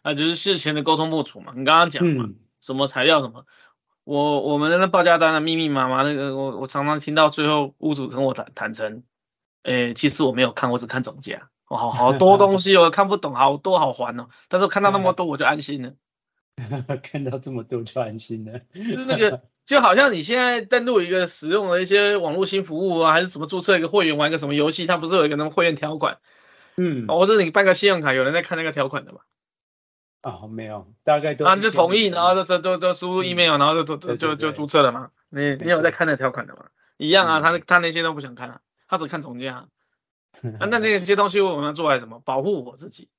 [0.01, 2.25] 那 就是事前的沟通不足嘛，你刚刚讲嘛。
[2.27, 2.39] 嗯。
[2.59, 3.45] 什么材料什么，
[4.03, 9.03] 我我们那报价单的密密麻麻那个，我我常常听到最后屋主跟我坦坦诚，
[9.61, 15.93] 诶、欸，其实我没有看，我只看总价，哦，好好多东西我 看不懂，好多好烦哦，但是看到那么多我就安心了，
[17.01, 26.19] 看到这么多就安心了，就是那个 就好像你现在登录一个使用的一些网络新服务啊，还是什么注册一个会员玩个什么游戏，它不是有一个那么会员条款，
[26.77, 29.19] 嗯，或者你办个信用卡，有人在看那个条款的嘛？
[30.21, 35.09] 啊、哦，没有，大概都啊，你就同意，然后就就就就输入 email，、嗯、然后就就就就注册了嘛。
[35.29, 36.67] 你你有在看那条款的吗？
[36.97, 39.67] 一样啊，他他那些都不想看啊，他只看总价。
[40.59, 42.19] 啊，那那些东西我们要做来什么？
[42.23, 43.09] 保护我自己，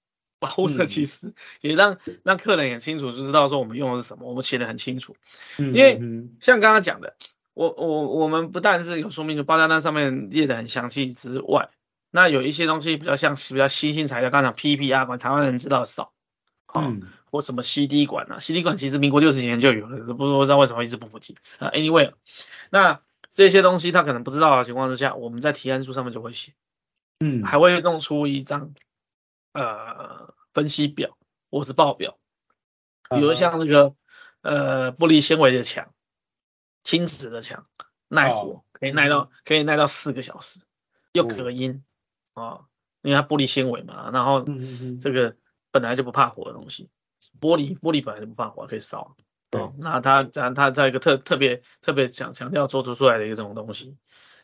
[0.44, 5.16] 保护设计师，嗯、也让让客人也清楚，就知道说我们用的是什么，我们写的很清楚。
[5.58, 6.00] 因为
[6.40, 7.16] 像刚刚讲的，
[7.54, 11.70] 我我我们不但是有说明，就报价单上面列的很详细之外，
[12.10, 16.12] 那有一些东西比较像比较新兴材料，刚才 PPR 管，台湾人知道少。
[16.76, 21.70] 嗯，或什么 CD 管啊，CD 管其实民国六十几年就有了，不不知道为什么一直不普及啊。
[21.70, 22.14] Anyway，
[22.68, 23.00] 那
[23.32, 26.52] 这些东西他可能不知道的情况之下，我们在提案书上面就会写，
[27.20, 28.74] 嗯，还会弄出一张
[29.54, 31.16] 呃分析表
[31.50, 32.18] 或是报表，
[33.08, 33.94] 比如像那个
[34.42, 35.94] 呃玻璃纤维的墙，
[36.82, 37.66] 轻质的墙，
[38.08, 40.60] 耐火，可以耐到可以耐到四个小时，
[41.12, 41.82] 又隔音
[42.34, 42.66] 啊，
[43.00, 44.44] 因为它玻璃纤维嘛，然后
[45.00, 45.36] 这个。
[45.74, 46.88] 本来就不怕火的东西，
[47.40, 49.16] 玻璃玻璃本来就不怕火，可以烧。
[49.50, 53.96] 哦，那它它它在一个特特别特别强强调做出出来的一个这种东西，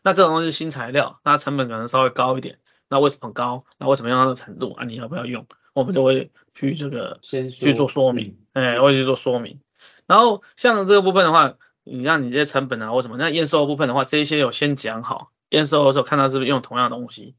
[0.02, 2.58] 那这种东西是新材料，那成本可能稍微高一点。
[2.90, 3.64] 那为什么高？
[3.79, 4.85] 那为什么样的程度啊？
[4.85, 5.46] 你要不要用？
[5.72, 9.61] 我们就会去这个先去做说明，哎、会去做说明。
[10.07, 17.37] 然后像这个部分的话，你像你这些成本啊或什么，那验收的部分的话，这一些有先讲好，验收的时候看到是不是用同样的东西，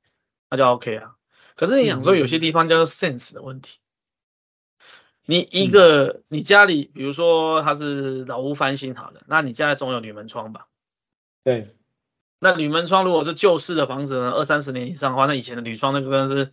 [0.50, 1.16] 那就 OK 啊。
[1.58, 3.78] 可是你想说有些地方叫做 sense 的问题。
[5.26, 10.68] 你一个，你家里，比如说它是老屋翻新好的，那你家里总有铝门窗吧？
[11.44, 11.76] 对。
[12.44, 16.52] 那铝门窗如果是旧式的房子呢，二三十年以上的话，那以前的铝窗那个真的是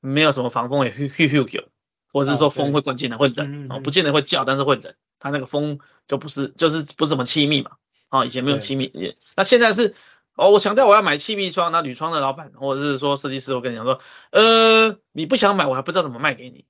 [0.00, 1.68] 没有什么防风，也呼呼呼，
[2.12, 5.78] 或者是说风会灌进来会冷，哦，不见得会叫，但是会冷，它那个风
[6.08, 7.76] 就不是，就是不是什么气密嘛，
[8.08, 9.94] 啊，以前没有气密，也，那现在是，
[10.34, 14.00] 哦，我强调我要买气密窗，那铝窗的老板或者是说设计师，我跟你讲说，
[14.32, 16.64] 呃，你不想买，我还不知道怎么卖给你。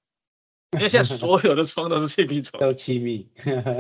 [0.79, 3.29] 因为现在所有的窗都是气密窗，都气密，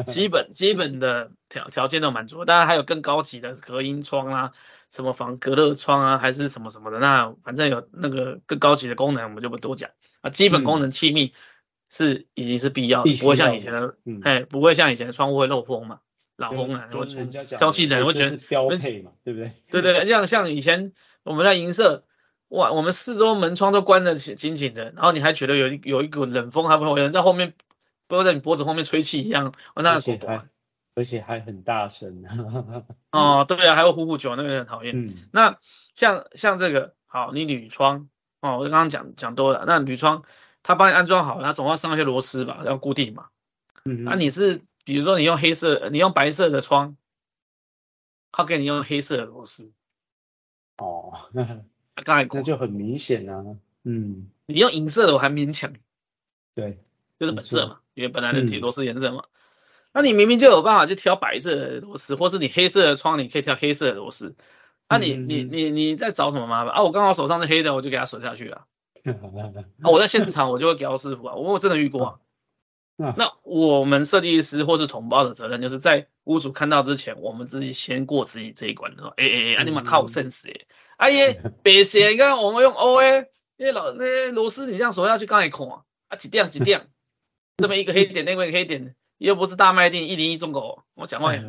[0.06, 4.52] 基 本 基本的条条件都满足，当然还有更高级的隔音窗啊，
[4.90, 9.90] 什么防隔热窗啊，还是什么什么的，那反正有那个更高级的功能，我们就不多讲
[10.20, 10.28] 啊。
[10.28, 11.32] 基本功能气密
[11.88, 16.00] 是已经是必要的，不会像以前的，哎，不会像以前的窗户会漏风嘛，
[16.36, 19.52] 老风啊，我人家讲挑剔的人，我觉得是标配嘛，对不对？
[19.70, 22.04] 对对，像像以前我们在营舍，
[22.52, 27.54] 哇，我们四周门窗都关得紧紧的，然后你还觉得有一有一股冷风，还会有人在后面，
[28.06, 30.44] 不知道在你脖子后面吹气一样，那个果还
[30.94, 32.24] 而且还很大声。
[33.10, 35.06] 哦，对啊，还有呼呼酒，那个很讨厌。
[35.06, 35.58] 嗯，那
[35.94, 38.10] 像像这个，好，你铝窗，
[38.42, 40.24] 哦，我刚刚讲讲多了，那铝窗
[40.62, 43.28] 它帮你安装好，它总要上一些螺丝吧，要固定嘛。
[43.86, 46.98] 嗯，那你是比如说你用黑色，你用白色的窗，
[48.30, 49.72] 它给你用黑色的螺丝。
[50.76, 51.62] 哦，那
[51.94, 53.44] 刚才那就很明显啊。
[53.84, 55.72] 嗯，你用银色的我还勉强。
[56.54, 56.78] 对，
[57.18, 59.24] 就是本色嘛，因为本来的铁螺丝颜色嘛。
[59.92, 64.34] 那你明明就有办法去挑白色的螺丝，或是你黑色的窗，你可以挑黑色的螺丝。
[64.88, 66.82] 那你你你你在找什么麻烦啊？
[66.82, 68.66] 我刚好手上是黑的，我就给它锁下去啊。
[69.82, 72.18] 啊，我在现场我就会给到师傅啊，我我真的遇过啊。
[72.96, 80.66] 那我们设计师或是同胞的责任，就是在屋主看到之前，我们自己先过自己这一关，说，哎哎哎，你们靠我生死哎，
[80.96, 86.88] 哎耶，别写，你看我们用 O A，那些老那螺丝，你这样锁下去，刚才看啊，几点几点，
[87.56, 88.94] 这么一个黑点，那个黑点。
[89.18, 91.40] 又不是大卖店一零一中狗，我讲话也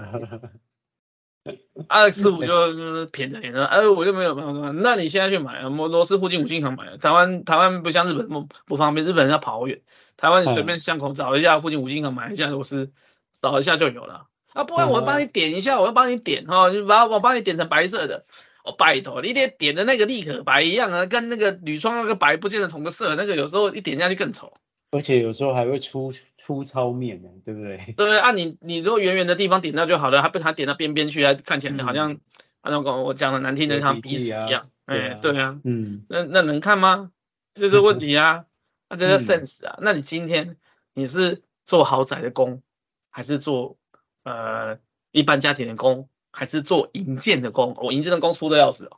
[1.87, 4.69] 啊，师傅就偏着点说，哎，我就没有办法。
[4.69, 6.97] 那你现在去买啊，摩罗斯附近五金行买。
[6.97, 9.81] 台湾台湾不像日本那么不方便，日本人要跑好远。
[10.17, 12.91] 台湾你随便巷口找一下，附近五金行买一下螺丝，
[13.39, 14.27] 找一下就有了。
[14.53, 18.23] 啊，不然我帮你点一下，我要帮你点哈，就把我帮你点成白色的。
[18.63, 24.53] 哦拜托，你得点的那个立可白一样啊，跟那个铝窗那个白不见得同个色，那个有时候一点下去更丑。
[24.91, 27.93] 而且有时候还会粗粗糙面呢，对不对？
[27.97, 32.19] 对啊，你你如果圆圆的地方点到就好了，还不它点到边边去，还看起来好像，
[32.61, 34.63] 好像我讲的难听的像鼻屎一样。
[34.85, 37.11] 哎，对啊，嗯，那那能看吗？
[37.55, 38.45] 这是问题啊，
[38.93, 39.77] 那这叫 sense 啊。
[39.81, 40.57] 那你今天
[40.93, 42.61] 你是做豪宅的工，
[43.09, 43.77] 还是做
[44.23, 44.79] 呃
[45.11, 47.75] 一般家庭的工，还是做营建的工？
[47.79, 48.97] 我营建的工出的要死哦。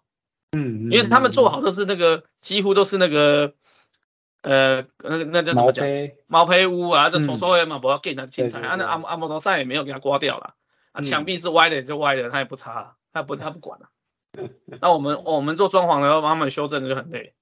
[0.51, 3.53] 嗯，因为他们做好都是那个几乎都是那个。
[4.41, 5.87] 呃，那那叫怎么讲？
[6.27, 8.61] 毛坯屋啊，这重说的嘛，不要给他清拆。
[8.61, 10.53] 啊，那阿阿摩托山也没有给他刮掉了。
[10.91, 13.89] 啊，墙壁是歪的就歪的，他也不擦，他不他不管了。
[14.79, 17.33] 那我们我们做装潢的要帮他们修正就很累。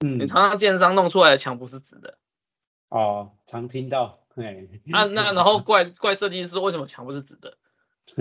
[0.00, 0.18] 嗯。
[0.18, 2.18] 你常常建商弄出来的墙不是直的。
[2.88, 4.20] 哦，常听到。
[4.34, 4.68] 哎。
[4.92, 7.56] 啊，那然后怪怪设计师为什么墙不是直的？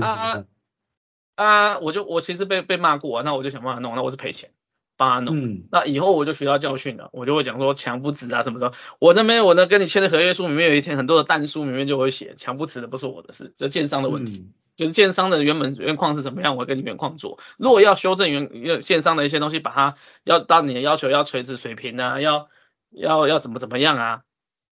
[0.02, 0.46] 啊
[1.36, 1.80] 啊！
[1.80, 4.52] 我就我其实被被骂过啊，那我就想办法弄，那我是赔钱。
[4.98, 22.50] 帮他弄，嗯、那以后我就学到教训了，我就会讲说墙不直啊什么什么，我那边我呢跟你签的合约书里面有一天很多的单书里面就会写墙不直的不是我的事，这建商的问题，嗯、就是建商的原本原况是怎么样，我跟你原况做，如果要修正原建商的一些东西，把它要到你的要求要垂直水平啊，要
[22.92, 24.24] 要要怎么怎么样啊，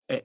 [0.06, 0.24] 哎，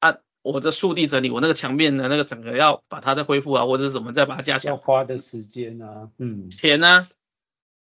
[0.00, 7.06] 啊我的速地整理，我那个墙面的那个整个要把它再恢复啊，或者是怎么再把它加强，要花的时间啊，嗯，钱呢？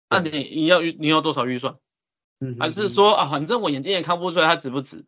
[0.09, 1.77] 那你你要预你要多少预算？
[2.39, 5.05] 嗯，还是说啊，反正我眼睛也看不出来它值不值？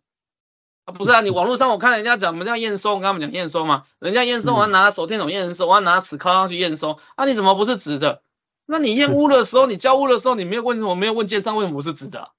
[0.86, 8.22] 啊，不是啊，你网络上我看人家讲，我们这样验收，我跟他们讲验收嘛，人家验收，我要拿手电筒验收，我要拿尺靠上去验收，啊，你怎么不是直的？
[8.66, 10.94] 那你验屋的时候，你交屋的时候，你没有问什么？
[10.94, 12.30] 没有问建商为什么不是直的？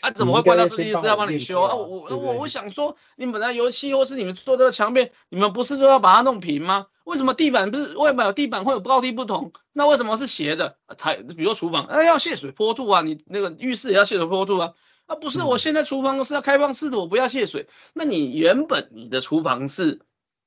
[0.00, 1.74] 啊， 怎么会怪到设计师要帮你修啊？
[1.74, 6.86] 我我我想说，你们本来油漆或是你们做这个墙面，你们不是说要把它弄平吗？
[7.04, 9.52] 为什么地板不是外面有地板会有高低不同？
[9.74, 10.76] 那为什么是斜的？
[10.96, 14.72] 台比如说厨房，哎要泄水坡度啊，你那个浴室也要泄水坡度啊。
[15.06, 17.68] 啊不是，我现在厨房是要开放式的，我不要泄水。
[17.92, 20.00] 那你原本你的厨房是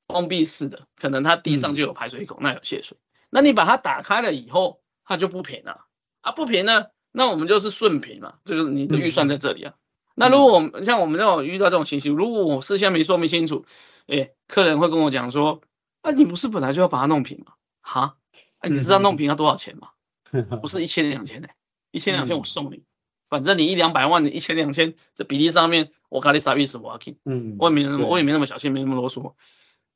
[0.08, 2.98] 封闭式的，可能它地上就有排水口，那有泄水。
[3.30, 5.86] 那你把它打开了以后，它就不平了
[6.22, 6.88] 啊，不平呢？
[7.12, 9.74] 那我们就是顺平嘛，这个你的预算在这里啊。
[9.76, 9.80] 嗯、
[10.16, 13.66] 那如果我们像我们这种遇到这种情形，如果我事先没说明清楚，
[14.08, 15.62] 哎，客人会跟我讲说，
[16.02, 17.54] 啊，你不是本来就要把它弄平吗？
[17.82, 18.18] 哈，
[18.60, 19.90] 哎，你知道弄平要多少钱吗？
[20.62, 21.50] 不是一千两千的，
[21.92, 22.84] 一千两千我送你，
[23.30, 26.78] 反正你一两百万，你一千两千，这比例上面我给你啥意思？
[26.78, 29.34] 我要听，嗯，我也没那么我也没那么小心，没那么啰嗦。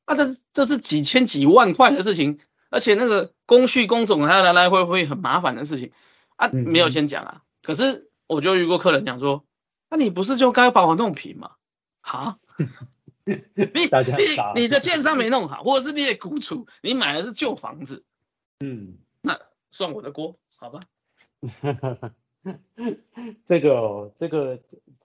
[0.04, 5.92] 啊，这是这是几千几万块的事情，而且那个工序工种还要来来回回很麻烦的事情。
[6.36, 9.44] 啊，没有先讲啊，可是我就遇过客人讲说，
[9.88, 11.52] 那、啊、你不是就该把我弄平吗？
[12.00, 12.38] 哈，
[13.24, 13.90] 你你
[14.56, 18.04] 你的建商没弄好，或者是你也苦楚，你买的是旧房子，
[18.58, 19.38] 嗯，那
[19.70, 20.80] 算我的锅，好吧？
[23.44, 24.58] 这个哦，这个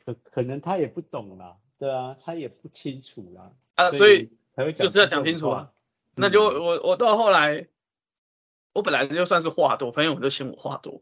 [0.04, 4.32] 可可能他也不懂啦，对啊，他也不清楚啦，啊，所以
[4.76, 5.72] 就是要讲清楚啊，
[6.16, 7.68] 那就我我到后来，
[8.74, 11.02] 我本来就算是话多，朋友就嫌我话多。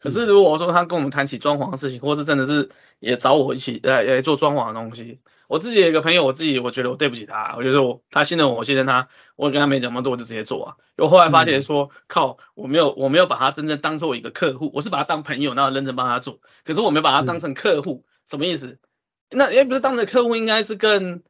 [0.00, 10.76] 可是如果说他跟我们谈起装潢的事情，或是真的是也找我一起来来做装潢的东西，我自己有一个朋友，我自己我觉得我对不起他，我觉得我他信任我，我信任他，我跟他没讲那么多，我就直接做啊。
[10.96, 16.40] 我后来发现说，嗯、靠，我没有我没有把他真正当做一个客户，我是把他当朋友，然后认真帮他做。
[16.64, 18.78] 可是我没有把他当成客户，嗯、什么意思？
[19.30, 21.22] 那也不是当成客户，应该是更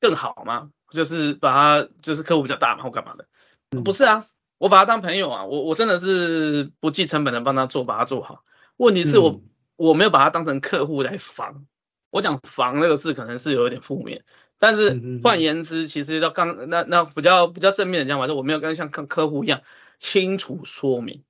[0.00, 0.70] 更好吗？
[0.92, 3.26] 就是把他就是客户比较大嘛，或干嘛的？
[3.70, 4.26] 嗯、不是啊。
[4.60, 8.44] 我把他当朋友啊，我我真的是不计成本的帮他做，把他做好。
[8.76, 9.42] 问题是我、嗯、
[9.76, 11.64] 我没有把他当成客户来防。
[12.10, 14.22] 我讲防那个字可能是有一点负面，
[14.58, 19.62] 但是换言之，其实要刚那那比较比较正面的讲法，是我没有跟像客客户一样
[19.98, 21.22] 清楚说明。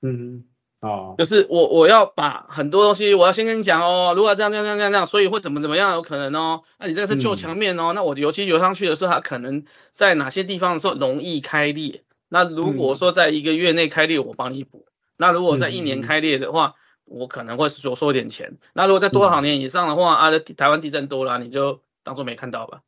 [0.00, 0.42] 嗯
[0.80, 6.64] 哦，就是我我要把很多东西我要先跟你讲哦，如果这样这样这样这样这样，所以会怎么怎么样有可能哦。
[6.80, 9.64] 那你这个是旧墙面哦，嗯、那我油漆油上去的时候，它可能
[9.94, 12.02] 在哪些地方的时候容易开裂。
[12.32, 14.86] 那如果说在一个月内开裂，我帮你补。
[14.88, 18.56] 嗯、那如果在一年开裂的话，嗯、我可能会多收点钱。
[18.72, 22.80] 那如果在多少年以上的话，嗯、啊，台湾地震多了，你就当做没看到吧。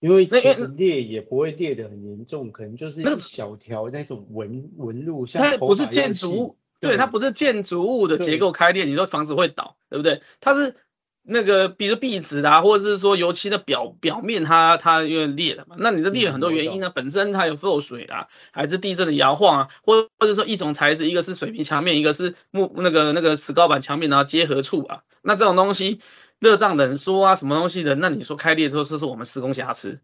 [0.00, 10.20] 因为其实裂也不会裂得很严重，可能就是一小条那种纹纹路，像它不是建筑物，对，它不是建筑物的结构开裂，你说房子会倒，对不对？
[10.40, 10.74] 它是。
[11.22, 26.00] 那个，比如壁纸啊，或者是说油漆的表表面它，它它因为裂了嘛，那你的裂有很多原因呢，嗯、本身它有漏水啊，还是地震的摇晃啊，或或者说一种材质，一个是水泥墙面，一个是木那个那个石膏板墙面，然后结合处啊，那这种东西
[26.40, 30.00] 热胀冷缩啊，什么东西的，那你说开裂之后，这是我们施工瑕疵，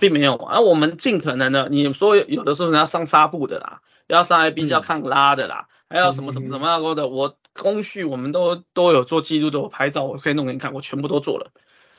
[0.00, 7.36] 并没有啊，而我们尽可能的，你说有的时候你要上纱布的啦，要上来比较抗拉的啦，嗯、还要什么什么什么样的我。
[7.52, 11.50] 工序我们都都有做记录，都有拍照，我可以弄给你看，我全部都做了。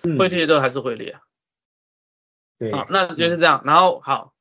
[0.03, 1.19] 嗯、会裂都还是会裂
[2.71, 3.61] 好，那就是这样。
[3.63, 4.33] 嗯、然后好，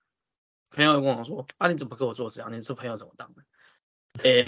[0.70, 2.50] 朋友跟我说，啊，你怎么给我做这样？
[2.52, 3.42] 你是朋友怎么当的？
[4.24, 4.42] 诶、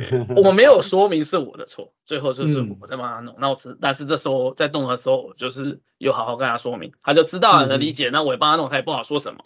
[0.00, 3.34] 欸，我没有说明是我的错，最后就是我在帮他弄。
[3.34, 8.10] 嗯、那我是，但是这时候在动的时候，我就是有好好跟他说明，他就知道了，能理解。
[8.10, 9.44] 嗯、那我也帮他弄，他也不好说什么。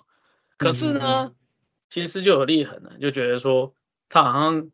[0.56, 1.34] 可是呢，嗯、
[1.88, 3.74] 其实就有裂痕了，就觉得说
[4.08, 4.70] 他好像。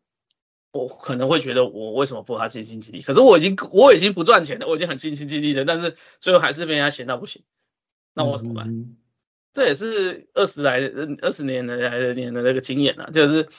[0.77, 3.01] 我可能会觉得我为什么不他尽心尽力？
[3.01, 7.43] 可是我已经我已经不赚钱了，我已经很尽心尽力了，但是最后还是被人家嫌到不行，
[8.13, 8.69] 那我怎么办？
[8.69, 8.97] 嗯、
[9.53, 10.79] 这也是二十来
[11.21, 13.49] 二十年来的年的那个经验啊，就是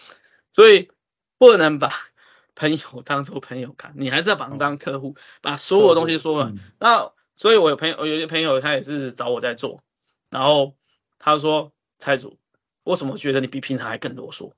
[0.53, 0.91] 所以
[1.39, 1.93] 不能把
[2.55, 6.55] 朋友当做朋友看，你还是要把他当客户，把所有东西说完。
[6.55, 9.83] 嗯、那所以我有朋友，我有些朋友他也是找我在做，
[10.31, 10.75] 然后
[11.19, 12.39] 他说蔡主，
[12.83, 14.53] 为什么觉得你比平常还更啰嗦？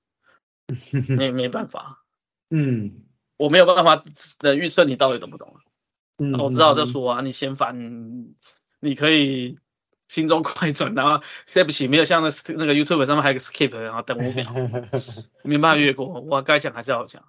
[1.17, 2.00] 没没办法。
[2.51, 3.03] 嗯，
[3.37, 4.03] 我没有办法
[4.41, 5.63] 的预测你到底懂不懂啊？
[6.19, 8.35] 嗯，我知道这说啊，你嫌烦，
[8.81, 9.59] 你可以
[10.09, 11.25] 心中快转，然后
[11.55, 14.53] 对不起，没有像那那个 YouTube 上面还有个 skip，然后等五秒，
[15.43, 17.25] 没办法越过，我该讲还是要讲。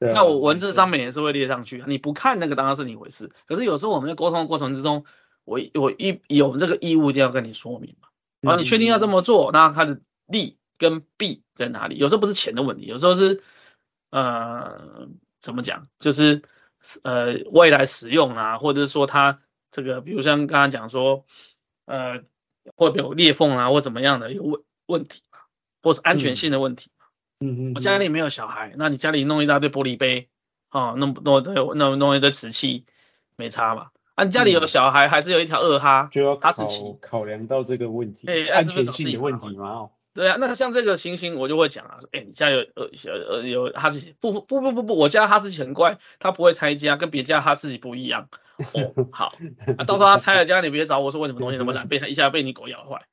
[0.00, 5.04] 对那我文字上面也是会列上去，你不看那个当然是你回事，可是有时候我们在沟通的过程之中，
[5.44, 8.08] 我我一有这个义务一定要跟你说明嘛。
[8.50, 9.52] 啊，你确定要这么做？
[9.52, 11.96] 那它的利跟弊在哪里？
[11.96, 13.42] 有时候不是钱的问题，有时候是。
[14.14, 15.08] 呃，
[15.40, 15.88] 怎么讲？
[15.98, 16.42] 就是
[17.02, 19.40] 呃，未来使用啊，或者是说它
[19.72, 21.24] 这个，比如像刚刚讲说，
[21.84, 22.20] 呃，
[22.76, 25.22] 会不会有裂缝啊，或怎么样的有问问题，
[25.82, 26.92] 或是安全性的问题。
[27.40, 27.72] 嗯嗯。
[27.74, 30.28] 我家里没有小孩，那你家里弄一大堆玻璃杯，
[30.70, 32.86] 哦，弄弄弄弄弄一堆瓷器，
[33.34, 33.90] 没差吧？
[34.14, 39.90] 啊，你家里有小孩，还是有一条二哈，就要哈士奇，考量到这个问题，欸、安全性的问题嘛。
[40.14, 42.88] 对啊，那像这个情形，我就会讲啊，哎，你家有呃
[43.28, 44.14] 呃有哈士奇？
[44.20, 48.28] 不不不不不，我家哈士奇很乖，它不会拆家，跟别家哈士奇不一样。
[48.58, 49.34] 哦， 好，
[49.76, 53.06] 啊，到时候它拆了家，你别找我说为什么东西那么烂，被它一下被你狗咬坏。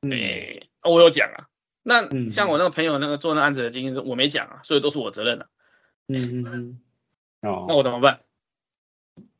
[0.00, 1.46] 哎，我有讲啊。
[1.84, 5.48] 那像我那个朋友那个做那案子的经验，我没讲啊，所以都是我责任的。
[6.08, 6.80] 嗯嗯嗯。
[7.48, 7.66] 哦。
[7.68, 8.18] 那我怎么办？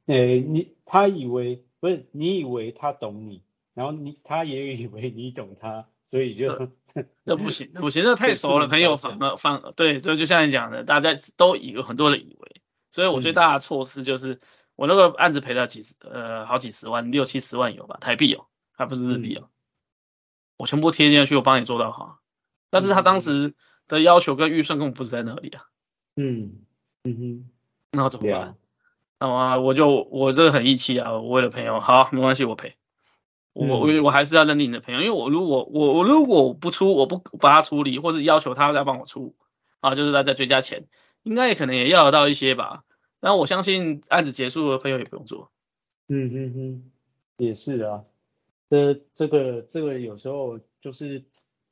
[0.07, 3.43] 哎，你他以为不是你以为他懂你，
[3.75, 5.89] 然后你他也以为你懂他。
[6.11, 6.73] 所以就
[7.25, 14.41] 那 不行，不行，那太熟了，朋友反而反对，就就像你讲的，大家都有很多人以为，所以我最大的错失就是
[14.75, 19.51] 我那个案子赔了几十呃好几十万，六七十万有吧，台币哦，还不是日币哦，
[20.57, 22.21] 我全部贴进去，我帮你做到好，
[22.71, 23.55] 但是他当时
[23.87, 25.67] 的要求跟预算根本不是在那里啊，
[26.17, 26.63] 嗯
[27.05, 27.51] 嗯哼，
[27.93, 28.57] 那我怎么办？
[29.21, 32.78] 那么我就我这个很义气啊，我为了朋友，好，没关系，我赔。
[33.67, 39.35] 我我我还是要认定你的朋友，因为我如果我我如果不出，我不把他处理，或是要求他再帮我出，
[39.81, 40.87] 啊，就是他再追加钱，
[41.25, 42.85] 应该也可能也要得到一些吧。
[43.21, 45.51] 然后我相信案子结束了，朋友也不用做。
[46.09, 46.91] 嗯嗯嗯，
[47.37, 48.05] 也是啊。
[48.71, 51.25] 这这个这个有时候就是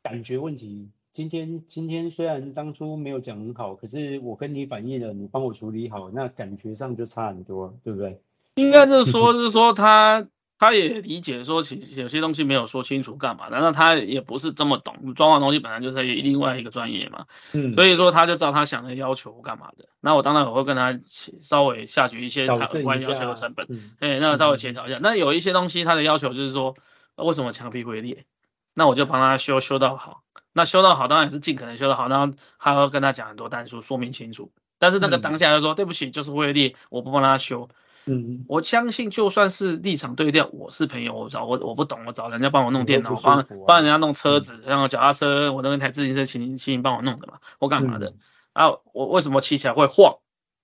[0.03, 8.20] 感觉问题，今天今天虽然当初没有讲很好，可是我跟你反映了，你帮我处理好，那感觉上就差很多，对不对？
[8.57, 10.26] 应该是说，是说他
[10.59, 20.98] 他也理解说，其实有些东西没有说清楚干嘛，难道他也不是这么懂，装潢东西本来就是另外一个专业嘛，嗯，所以说他就照他想的要求干嘛的，那我当然我会跟他
[21.40, 23.66] 稍微下去一些他额外要求的成本，
[24.00, 26.74] 哎、嗯，那个稍微协调一下，那有一些东西他的要求就是说，
[27.16, 28.24] 为什么墙壁会裂？
[28.72, 34.52] 那我就帮他修修到好，那修到好当然是尽可能修到好，然后还要跟他讲很多单数说明清楚。
[34.78, 37.68] 但是那个当下就说、嗯、对不起，就是会裂，我不帮他修。
[38.07, 48.18] 嗯，我相信就算是立场对调，我是朋友，我找我我不懂，我找人家帮我弄电脑，帮帮、啊、人家弄车子，然后脚踏车，我那台自行车请请你帮我弄的嘛，或干嘛的、嗯、
[48.52, 48.68] 啊？
[48.92, 50.18] 我为什么骑起来会晃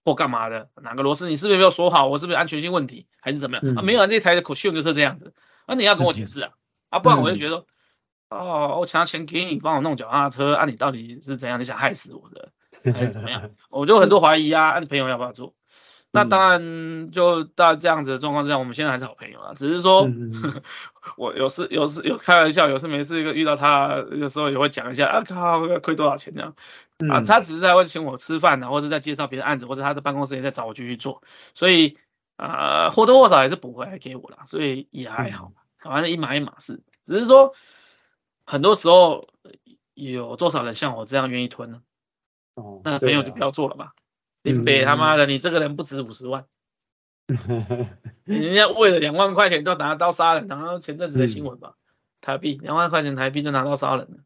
[0.04, 0.68] 或干嘛的？
[0.82, 2.06] 哪个螺丝你是不是没有锁好？
[2.06, 3.64] 我是不是安全性问题还是怎么样？
[3.66, 5.34] 嗯、啊，没有，那台的口秀就是这样子，
[5.66, 6.50] 啊，你要跟我解释啊，
[6.90, 7.56] 啊，不然我就觉得。
[7.56, 7.64] 嗯
[8.32, 11.60] 哦，我拿钱给你帮我弄脚踏车，啊，你到底是怎样？
[11.60, 12.50] 你想害死我的，
[12.90, 13.50] 还是怎么样？
[13.68, 15.52] 我就很多怀疑啊，啊，你朋友要不要做？
[16.12, 19.54] 那当然，就到这样子的状况之下，我们现在还是好朋友啊。
[19.54, 20.62] 只是说，嗯、
[21.16, 26.54] 我有事有事有开玩笑，有事没事遇到他，有时候也会讲一下啊，靠，要亏多少钱这样、
[26.98, 27.24] 嗯、啊？
[27.26, 31.22] 他只是在会请我吃饭呢，或者在介绍别的案子，或者他的办公室也在找我继续做，
[31.54, 31.96] 所以
[32.36, 37.54] 啊、呃，或多或少也是补回来给我了，所以也还好，反正一码一码事，只是说。
[38.44, 39.28] 很多时候
[39.94, 41.80] 有多少人像我这样愿意吞呢？
[42.54, 43.92] 哦，那朋友就不要做了吧。
[44.42, 46.46] 林北他妈的，你这个人不值五十万，
[48.24, 51.74] 人家为了两万块钱就拿刀杀人，然后前阵子的新闻吧，
[52.20, 54.18] 台币两万块钱台币就拿刀杀人了，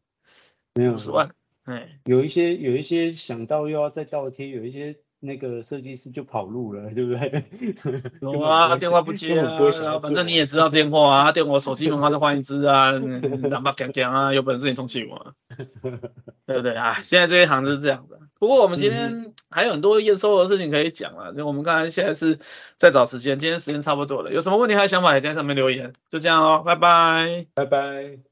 [0.75, 1.31] 没有五十万。
[1.63, 4.97] 哎，有一些有一些想到又要再倒贴，有一些。
[5.19, 7.43] 那个设计师就跑路了，对不对？
[8.21, 9.57] 有啊，电话不接啊，
[10.01, 15.33] 反正你也知道电话啊，电话手机门号再换一支啊，两把讲讲啊，有本事你通气我，
[16.45, 16.99] 对不对啊？
[17.01, 18.19] 现在这一行就是这样的。
[18.39, 22.37] 不过我们今天还有很多验收的事情可以讲啊，就我们刚才现在是
[22.77, 28.26] 在找时间，今天时间差不多了，有什么问题还有想法也在上面留言，就这样哦，拜拜，拜拜。